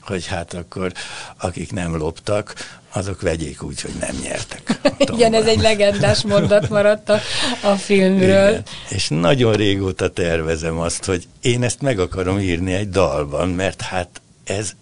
[0.00, 0.92] hogy hát akkor
[1.36, 2.54] akik nem loptak,
[2.92, 4.80] azok vegyék úgy, hogy nem nyertek.
[5.14, 7.20] Igen, ez egy legendás mondat maradt a,
[7.62, 8.48] a filmről.
[8.48, 8.62] Igen.
[8.88, 14.21] És nagyon régóta tervezem azt, hogy én ezt meg akarom írni egy dalban, mert hát
[14.44, 14.72] ez,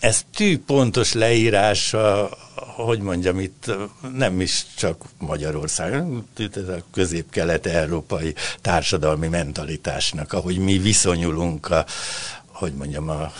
[0.00, 2.30] ez tű pontos leírása,
[2.76, 3.72] hogy mondjam, itt
[4.14, 6.04] nem is csak Magyarország,
[6.36, 11.84] itt ez a közép-kelet-európai társadalmi mentalitásnak, ahogy mi viszonyulunk a,
[12.46, 13.32] hogy mondjam, a,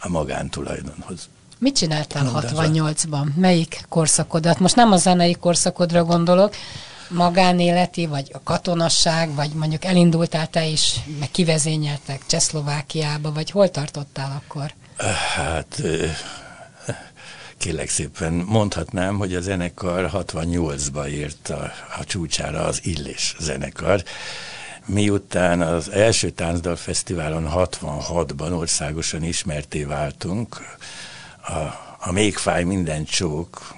[0.00, 1.28] a magántulajdonhoz.
[1.58, 3.34] Mit csináltál 68-ban?
[3.34, 4.58] Melyik korszakodat?
[4.58, 6.54] Most nem a zenei korszakodra gondolok,
[7.12, 14.42] magánéleti, vagy a katonasság, vagy mondjuk elindultál te is, meg kivezényeltek Csehszlovákiába, vagy hol tartottál
[14.44, 14.72] akkor?
[15.34, 15.82] Hát
[17.56, 24.02] kérlek szépen mondhatnám, hogy a zenekar 68-ba ért a, a csúcsára az Illés zenekar,
[24.86, 30.76] miután az első Táncdal Fesztiválon 66-ban országosan ismerté váltunk,
[31.42, 31.58] a,
[31.98, 33.74] a Még fáj minden csók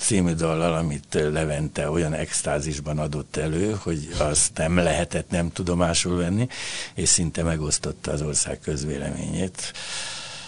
[0.00, 6.48] című dallal, amit Levente olyan extázisban adott elő, hogy azt nem lehetett nem tudomásul venni,
[6.94, 9.72] és szinte megosztotta az ország közvéleményét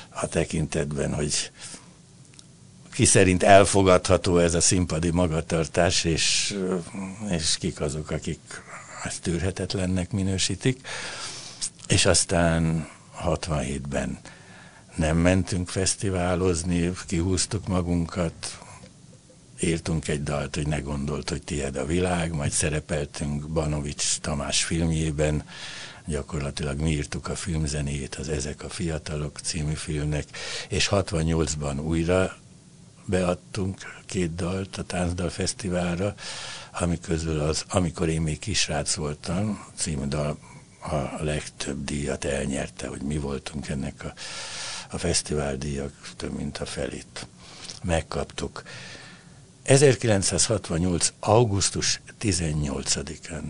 [0.09, 1.51] a tekintetben, hogy
[2.93, 6.57] ki szerint elfogadható ez a színpadi magatartás, és,
[7.31, 8.63] és kik azok, akik
[9.05, 10.87] ezt tűrhetetlennek minősítik.
[11.87, 12.89] És aztán
[13.25, 14.19] 67-ben
[14.95, 18.62] nem mentünk fesztiválozni, kihúztuk magunkat,
[19.63, 25.45] írtunk egy dalt, hogy ne gondolt, hogy tiéd a világ, majd szerepeltünk Banovics Tamás filmjében,
[26.07, 30.25] gyakorlatilag mi írtuk a filmzenéjét, az Ezek a fiatalok című filmnek,
[30.69, 32.37] és 68-ban újra
[33.05, 36.15] beadtunk két dalt a Táncdal Fesztiválra,
[36.73, 40.39] ami közül az Amikor én még kisrác voltam című dal
[40.81, 44.13] a legtöbb díjat elnyerte, hogy mi voltunk ennek a,
[44.91, 47.27] a fesztiváldíjak több mint a felét.
[47.83, 48.63] Megkaptuk.
[49.63, 51.13] 1968.
[51.21, 53.43] augusztus 18-án.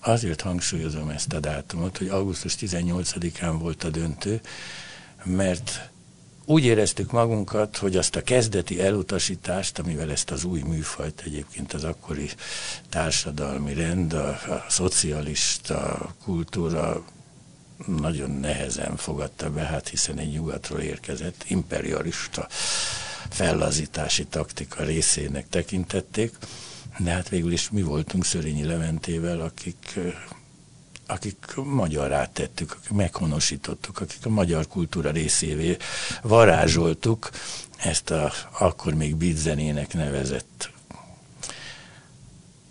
[0.00, 4.40] Azért hangsúlyozom ezt a dátumot, hogy augusztus 18-án volt a döntő,
[5.24, 5.90] mert
[6.44, 11.84] úgy éreztük magunkat, hogy azt a kezdeti elutasítást, amivel ezt az új műfajt egyébként az
[11.84, 12.30] akkori
[12.88, 17.04] társadalmi rend, a, a szocialista kultúra
[17.86, 22.48] nagyon nehezen fogadta be, hát hiszen egy nyugatról érkezett imperialista
[23.30, 26.36] fellazítási taktika részének tekintették,
[26.98, 29.98] de hát végül is mi voltunk Szörényi Leventével, akik
[31.06, 35.76] akik magyarrá tettük, akik meghonosítottuk, akik a magyar kultúra részévé
[36.22, 37.30] varázsoltuk
[37.76, 40.73] ezt a akkor még beatzenének nevezett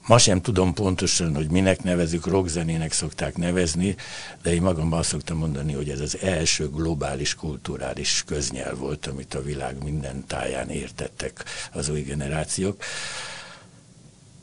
[0.07, 3.95] Ma sem tudom pontosan, hogy minek nevezük, rockzenének szokták nevezni,
[4.41, 9.33] de én magamban azt szoktam mondani, hogy ez az első globális kulturális köznyelv volt, amit
[9.33, 12.83] a világ minden táján értettek az új generációk.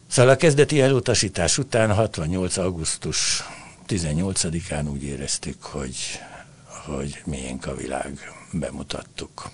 [0.08, 2.56] Szóval a kezdeti elutasítás után 68.
[2.56, 3.42] augusztus
[3.88, 5.96] 18-án úgy éreztük, hogy,
[6.64, 9.50] hogy miénk a világ, bemutattuk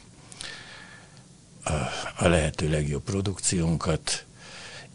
[1.64, 1.72] a,
[2.16, 4.25] a lehető legjobb produkciónkat.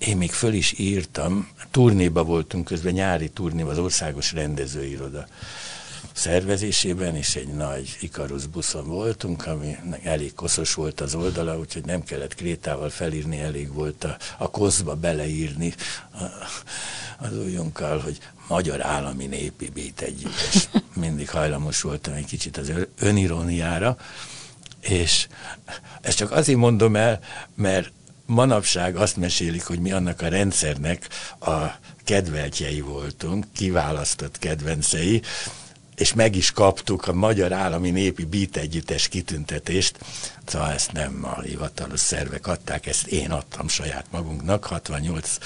[0.05, 5.27] Én még föl is írtam, turnéba voltunk közben, nyári turnéba, az országos rendezőiroda
[6.13, 12.03] szervezésében, és egy nagy Ikarus buszon voltunk, ami elég koszos volt az oldala, úgyhogy nem
[12.03, 15.73] kellett krétával felírni, elég volt a, a koszba beleírni
[16.11, 16.23] a,
[17.25, 20.69] az ujjunkkal, hogy Magyar Állami Népi Beat együttes.
[20.93, 23.97] Mindig hajlamos voltam egy kicsit az öniróniára,
[24.79, 25.27] és
[26.01, 27.19] ezt csak azért mondom el,
[27.55, 27.91] mert
[28.31, 31.07] manapság azt mesélik, hogy mi annak a rendszernek
[31.39, 31.65] a
[32.03, 35.21] kedveltjei voltunk, kiválasztott kedvencei,
[35.95, 39.97] és meg is kaptuk a Magyar Állami Népi Beat Együttes kitüntetést,
[40.45, 45.37] szóval ezt nem a hivatalos szervek adták, ezt én adtam saját magunknak, 68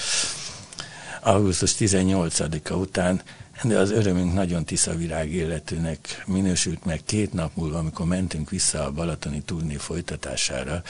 [1.20, 3.22] augusztus 18-a után,
[3.62, 4.64] de az örömünk nagyon
[4.96, 10.82] virág életűnek minősült meg két nap múlva, amikor mentünk vissza a Balatoni turné folytatására,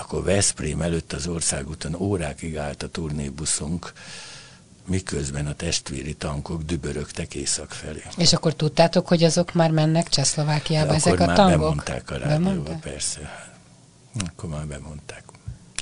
[0.00, 3.92] akkor Veszprém előtt az országúton órákig állt a turnébuszunk,
[4.86, 8.02] miközben a testvéri tankok dübörögtek észak felé.
[8.16, 11.58] És akkor tudtátok, hogy azok már mennek Csehszlovákiába, ezek a már tankok?
[11.58, 12.80] bemondták a rádióba, Bemondták?
[12.80, 13.50] persze.
[14.26, 15.22] Akkor már bemondták.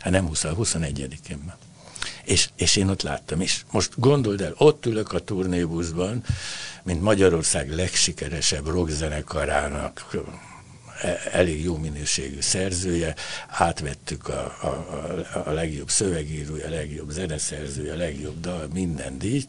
[0.01, 1.57] Hát nem 20, 21-én már.
[2.25, 6.25] És, és én ott láttam, és most gondold el, ott ülök a turnébuszban,
[6.83, 10.17] mint Magyarország legsikeresebb rockzenekarának
[11.03, 13.15] e, elég jó minőségű szerzője,
[13.49, 19.49] átvettük a, a, a, a legjobb szövegírója, a legjobb zeneszerzője, a legjobb dal, minden díjt.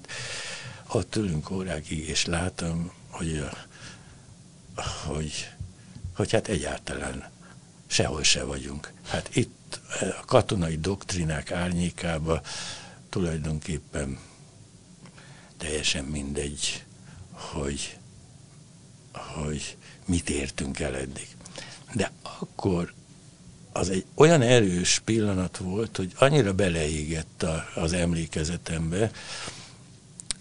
[0.88, 3.44] Ott ülünk órákig, és látom, hogy,
[5.06, 5.50] hogy,
[6.16, 7.30] hogy hát egyáltalán
[7.88, 8.92] sehol se vagyunk.
[9.08, 9.57] Hát itt
[10.22, 12.42] a katonai doktrinák árnyékába
[13.10, 14.20] tulajdonképpen
[15.58, 16.84] teljesen mindegy,
[17.32, 17.98] hogy,
[19.14, 21.28] hogy mit értünk el eddig.
[21.94, 22.94] De akkor
[23.72, 29.12] az egy olyan erős pillanat volt, hogy annyira beleégett a, az emlékezetembe,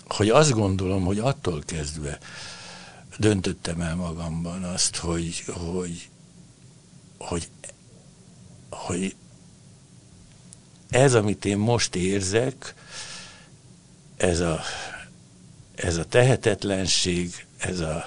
[0.07, 2.19] hogy azt gondolom, hogy attól kezdve
[3.19, 6.09] döntöttem el magamban azt, hogy, hogy,
[7.19, 7.49] hogy,
[8.71, 9.15] hogy
[10.91, 12.75] ez, amit én most érzek,
[14.17, 14.61] ez a,
[15.75, 18.05] ez a tehetetlenség, ez a,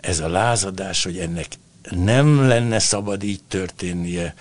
[0.00, 1.46] ez a lázadás, hogy ennek
[1.90, 4.34] nem lenne szabad így történnie,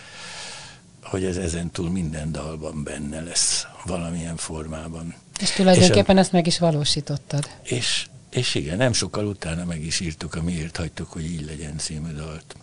[1.03, 5.15] hogy ez ezen túl minden dalban benne lesz valamilyen formában.
[5.39, 7.49] És tulajdonképpen és a, ezt meg is valósítottad.
[7.63, 11.77] És, és igen, nem sokkal utána meg is írtuk a Miért hagytuk, hogy így legyen
[11.77, 12.55] című dalt.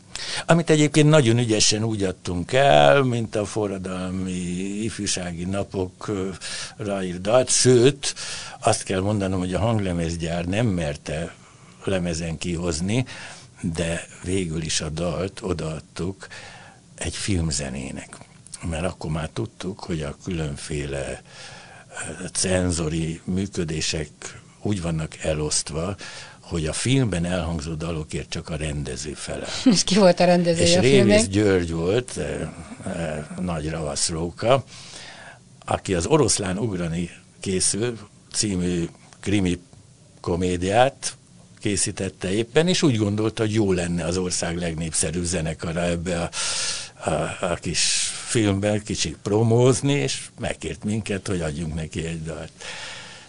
[0.46, 4.30] Amit egyébként nagyon ügyesen úgy adtunk el, mint a forradalmi
[4.82, 8.14] ifjúsági napokra írt sőt,
[8.60, 11.34] azt kell mondanom, hogy a hanglemezgyár nem merte
[11.84, 13.04] lemezen kihozni,
[13.60, 16.26] de végül is a dalt odaadtuk
[16.94, 18.16] egy filmzenének.
[18.62, 21.22] Mert akkor már tudtuk, hogy a különféle eh,
[22.32, 24.08] cenzori működések
[24.62, 25.96] úgy vannak elosztva,
[26.48, 29.46] hogy a filmben elhangzó dalokért csak a rendező fele.
[29.74, 32.52] És ki volt a rendező És a Révész György volt, e,
[32.86, 34.64] e, nagy ravaszróka,
[35.64, 37.98] aki az Oroszlán ugrani készül
[38.32, 38.88] című
[39.20, 39.60] krimi
[40.20, 41.16] komédiát
[41.60, 46.30] készítette éppen, és úgy gondolta, hogy jó lenne az ország legnépszerűbb zenekara ebbe a,
[47.10, 47.80] a, a kis
[48.26, 52.52] filmben kicsit promózni, és megkért minket, hogy adjunk neki egy dalt.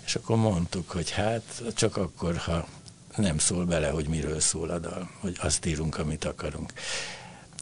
[0.05, 1.43] És akkor mondtuk, hogy hát
[1.75, 2.67] csak akkor, ha
[3.19, 6.73] nem szól bele, hogy miről szól a dal, hogy azt írunk, amit akarunk.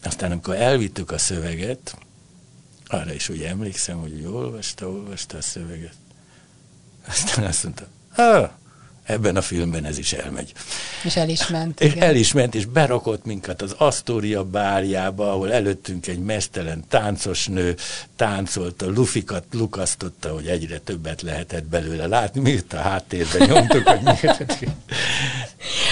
[0.04, 1.98] Aztán amikor elvittük a szöveget,
[2.88, 5.96] arra is úgy emlékszem, hogy jól olvasta, olvasta a szöveget.
[7.08, 8.50] Aztán azt mondta, ah,
[9.04, 10.54] ebben a filmben ez is elmegy.
[11.04, 11.82] És el is ment.
[11.82, 17.48] És el is ment, és berakott minket az Astoria bárjába, ahol előttünk egy mesztelen táncos
[17.48, 17.76] nő
[18.18, 22.42] táncolta, lufikat lukasztotta, hogy egyre többet lehetett belőle látni.
[22.42, 24.58] Mi itt a háttérben nyomtuk, hogy miért.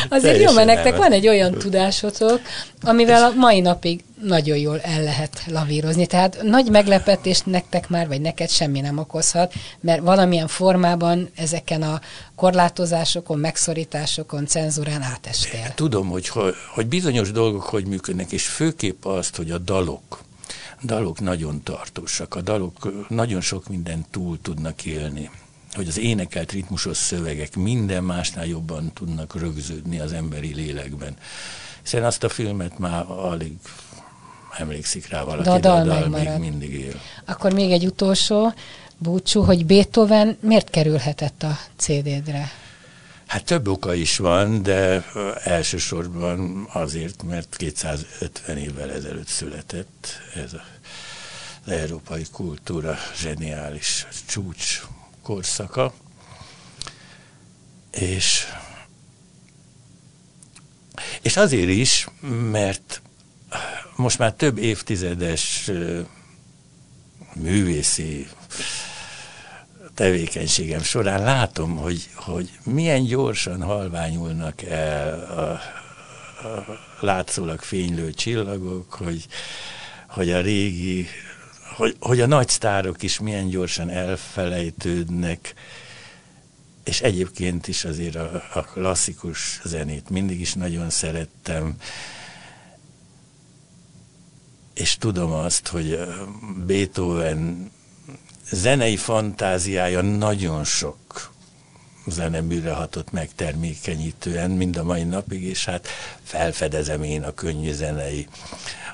[0.09, 2.41] Azért jó, mert nektek van egy olyan tudásotok,
[2.81, 6.05] amivel a mai napig nagyon jól el lehet lavírozni.
[6.05, 12.01] Tehát nagy meglepetés nektek már, vagy neked semmi nem okozhat, mert valamilyen formában ezeken a
[12.35, 15.73] korlátozásokon, megszorításokon, cenzúrán átestél.
[15.75, 16.31] Tudom, hogy,
[16.73, 20.23] hogy bizonyos dolgok hogy működnek, és főképp azt, hogy a dalok,
[20.85, 25.29] dalok nagyon tartósak, a dalok nagyon sok mindent túl tudnak élni
[25.75, 31.15] hogy az énekelt ritmusos szövegek minden másnál jobban tudnak rögződni az emberi lélekben.
[31.81, 33.53] Hiszen azt a filmet már alig
[34.57, 37.01] emlékszik rá valaki, de a dal, de a dal még mindig él.
[37.25, 38.53] Akkor még egy utolsó
[38.97, 42.51] búcsú, hogy Beethoven miért kerülhetett a CD-dre?
[43.25, 45.05] Hát több oka is van, de
[45.43, 50.61] elsősorban azért, mert 250 évvel ezelőtt született ez a,
[51.65, 54.81] európai kultúra zseniális csúcs
[55.21, 55.93] korszaka,
[57.91, 58.45] és,
[61.21, 62.07] és azért is,
[62.51, 63.01] mert
[63.95, 65.71] most már több évtizedes
[67.35, 68.27] művészi
[69.93, 75.51] tevékenységem során látom, hogy, hogy milyen gyorsan halványulnak el a,
[76.47, 79.27] a látszólag fénylő csillagok, hogy,
[80.07, 81.07] hogy a régi,
[81.75, 85.53] hogy, hogy a nagy sztárok is milyen gyorsan elfelejtődnek,
[86.83, 91.75] és egyébként is azért a, a klasszikus zenét mindig is nagyon szerettem,
[94.73, 95.99] és tudom azt, hogy
[96.65, 97.71] Beethoven
[98.51, 101.33] zenei fantáziája nagyon sok
[102.07, 105.87] zeneműre hatott meg termékenyítően, mind a mai napig, és hát
[106.23, 108.27] felfedezem én a könnyű zenei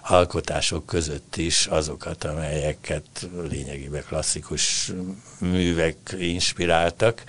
[0.04, 4.92] alkotások között is azokat, amelyeket lényegében klasszikus
[5.38, 7.24] művek inspiráltak.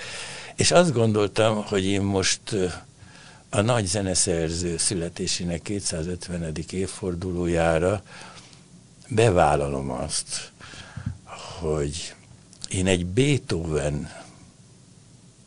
[0.57, 2.41] És azt gondoltam, hogy én most
[3.51, 6.55] a nagy zeneszerző születésének 250.
[6.71, 8.03] évfordulójára
[9.09, 10.53] bevállalom azt,
[11.61, 12.15] hogy
[12.69, 14.22] én egy Beethoven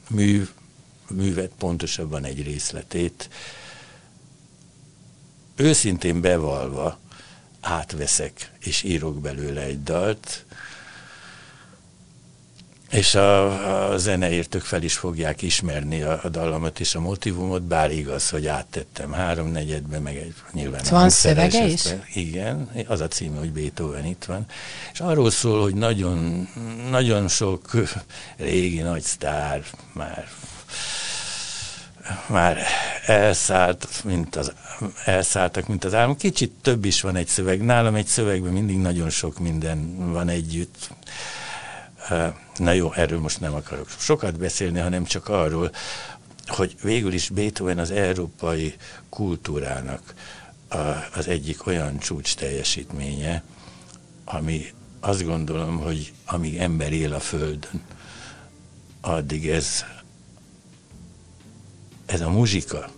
[0.09, 0.47] mű,
[1.09, 3.29] művet, pontosabban egy részletét,
[5.55, 6.99] őszintén bevalva
[7.61, 10.44] átveszek és írok belőle egy dalt,
[12.89, 17.91] és a, a zeneértők fel is fogják ismerni a, a dallamot és a motivumot, bár
[17.91, 20.81] igaz, hogy áttettem háromnegyedbe, meg egy nyilván...
[20.89, 21.83] Van szövege is?
[22.13, 24.45] Igen, az a címe, hogy Beethoven itt van.
[24.93, 26.47] És arról szól, hogy nagyon,
[26.89, 27.71] nagyon sok
[28.37, 29.63] régi nagy sztár
[29.93, 30.27] már
[32.27, 32.57] már
[33.05, 34.53] elszállt, mint az,
[35.05, 36.17] elszálltak, mint az álom.
[36.17, 37.61] Kicsit több is van egy szöveg.
[37.61, 40.89] Nálam egy szövegben mindig nagyon sok minden van együtt.
[42.57, 45.71] Na jó, erről most nem akarok sokat beszélni, hanem csak arról,
[46.45, 48.75] hogy végül is Beethoven az európai
[49.09, 50.13] kultúrának
[51.15, 53.43] az egyik olyan csúcs teljesítménye,
[54.25, 57.81] ami azt gondolom, hogy amíg ember él a Földön,
[59.01, 59.85] addig ez
[62.05, 62.89] ez a muzsika,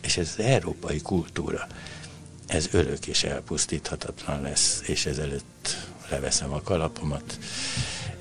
[0.00, 1.66] és ez az európai kultúra,
[2.46, 5.76] ez örök és elpusztíthatatlan lesz, és ezelőtt
[6.08, 7.38] leveszem a kalapomat,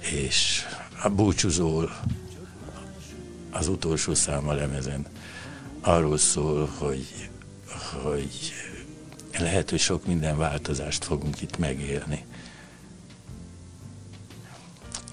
[0.01, 0.65] és
[1.03, 1.99] a búcsúzól
[3.51, 5.05] az utolsó száma lemezen
[5.81, 7.29] arról szól, hogy,
[8.03, 8.53] hogy
[9.39, 12.25] lehet, hogy sok minden változást fogunk itt megélni.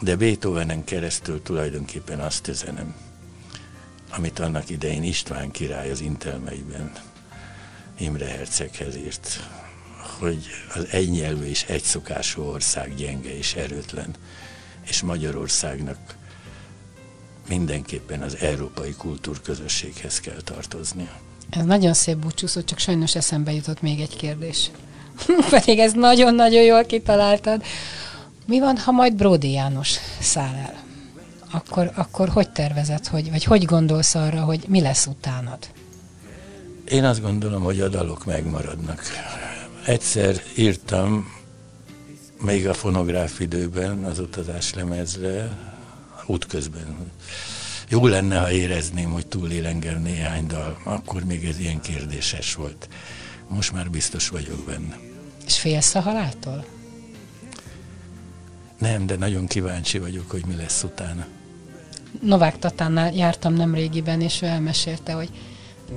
[0.01, 2.95] De Beethovenen keresztül tulajdonképpen azt üzenem,
[4.11, 6.93] amit annak idején István király az intelmeiben
[7.99, 9.49] Imre Herceghez írt,
[10.19, 14.15] hogy az egynyelvű és egyszokású ország gyenge és erőtlen,
[14.89, 15.99] és Magyarországnak
[17.49, 21.21] mindenképpen az európai kultúrközösséghez kell tartoznia.
[21.51, 24.71] Ez nagyon szép búcsúszó, csak sajnos eszembe jutott még egy kérdés.
[25.51, 27.63] Pedig ez nagyon-nagyon jól kitaláltad.
[28.47, 30.87] Mi van, ha majd Bródi János száll el?
[31.51, 35.59] akkor, akkor hogy tervezed, hogy, vagy hogy gondolsz arra, hogy mi lesz utánad?
[36.89, 39.03] Én azt gondolom, hogy a dalok megmaradnak.
[39.85, 41.33] Egyszer írtam,
[42.41, 45.59] még a fonográf időben, az utazás lemezre,
[46.27, 47.11] útközben.
[47.89, 50.81] Jó lenne, ha érezném, hogy túlél engem néhány dal.
[50.85, 52.89] Akkor még ez ilyen kérdéses volt.
[53.49, 54.99] Most már biztos vagyok benne.
[55.47, 56.65] És félsz a haláltól?
[58.79, 61.27] Nem, de nagyon kíváncsi vagyok, hogy mi lesz utána.
[62.21, 65.31] Novák Tatánnál jártam nem régiben, és ő elmesélte, hogy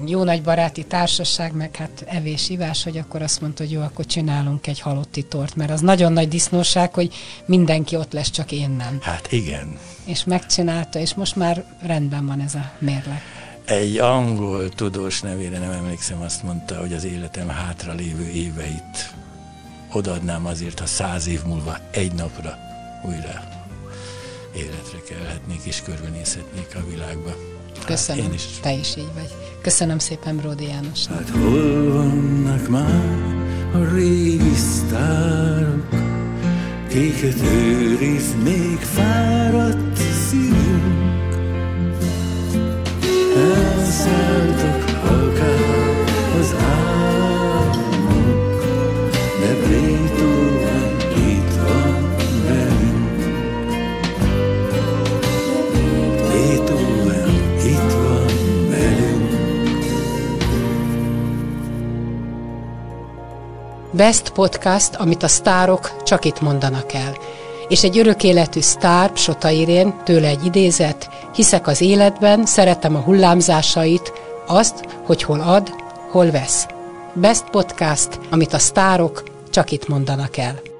[0.06, 4.06] jó nagy baráti társaság, meg hát evés, ivás, hogy akkor azt mondta, hogy jó, akkor
[4.06, 7.14] csinálunk egy halotti tort, mert az nagyon nagy disznóság, hogy
[7.46, 8.98] mindenki ott lesz, csak én nem.
[9.02, 9.78] Hát igen.
[10.06, 13.22] És megcsinálta, és most már rendben van ez a mérleg.
[13.66, 19.14] Egy angol tudós nevére nem emlékszem, azt mondta, hogy az életem hátra lévő éveit
[19.92, 22.58] odaadnám azért, ha száz év múlva egy napra
[23.06, 23.50] újra
[24.56, 27.51] életre kelhetnék és körülnézhetnék a világba.
[27.86, 28.46] Köszönöm, hát én is.
[28.62, 29.30] te is így vagy.
[29.62, 31.06] Köszönöm szépen Bródi János.
[31.08, 33.40] Hát hol vannak már
[33.74, 35.88] a régi sztárok,
[36.90, 39.98] Kéket őriz még fáradt
[40.30, 41.36] szívünk.
[43.36, 44.81] Elszálltak
[64.02, 67.18] Best Podcast, amit a sztárok csak itt mondanak el.
[67.68, 72.99] És egy örök életű sztár, Sota Irén, tőle egy idézet, hiszek az életben, szeretem a
[72.99, 74.14] hullámzásait,
[74.47, 75.70] azt, hogy hol ad,
[76.12, 76.66] hol vesz.
[77.14, 80.70] Best Podcast, amit a sztárok csak itt mondanak el.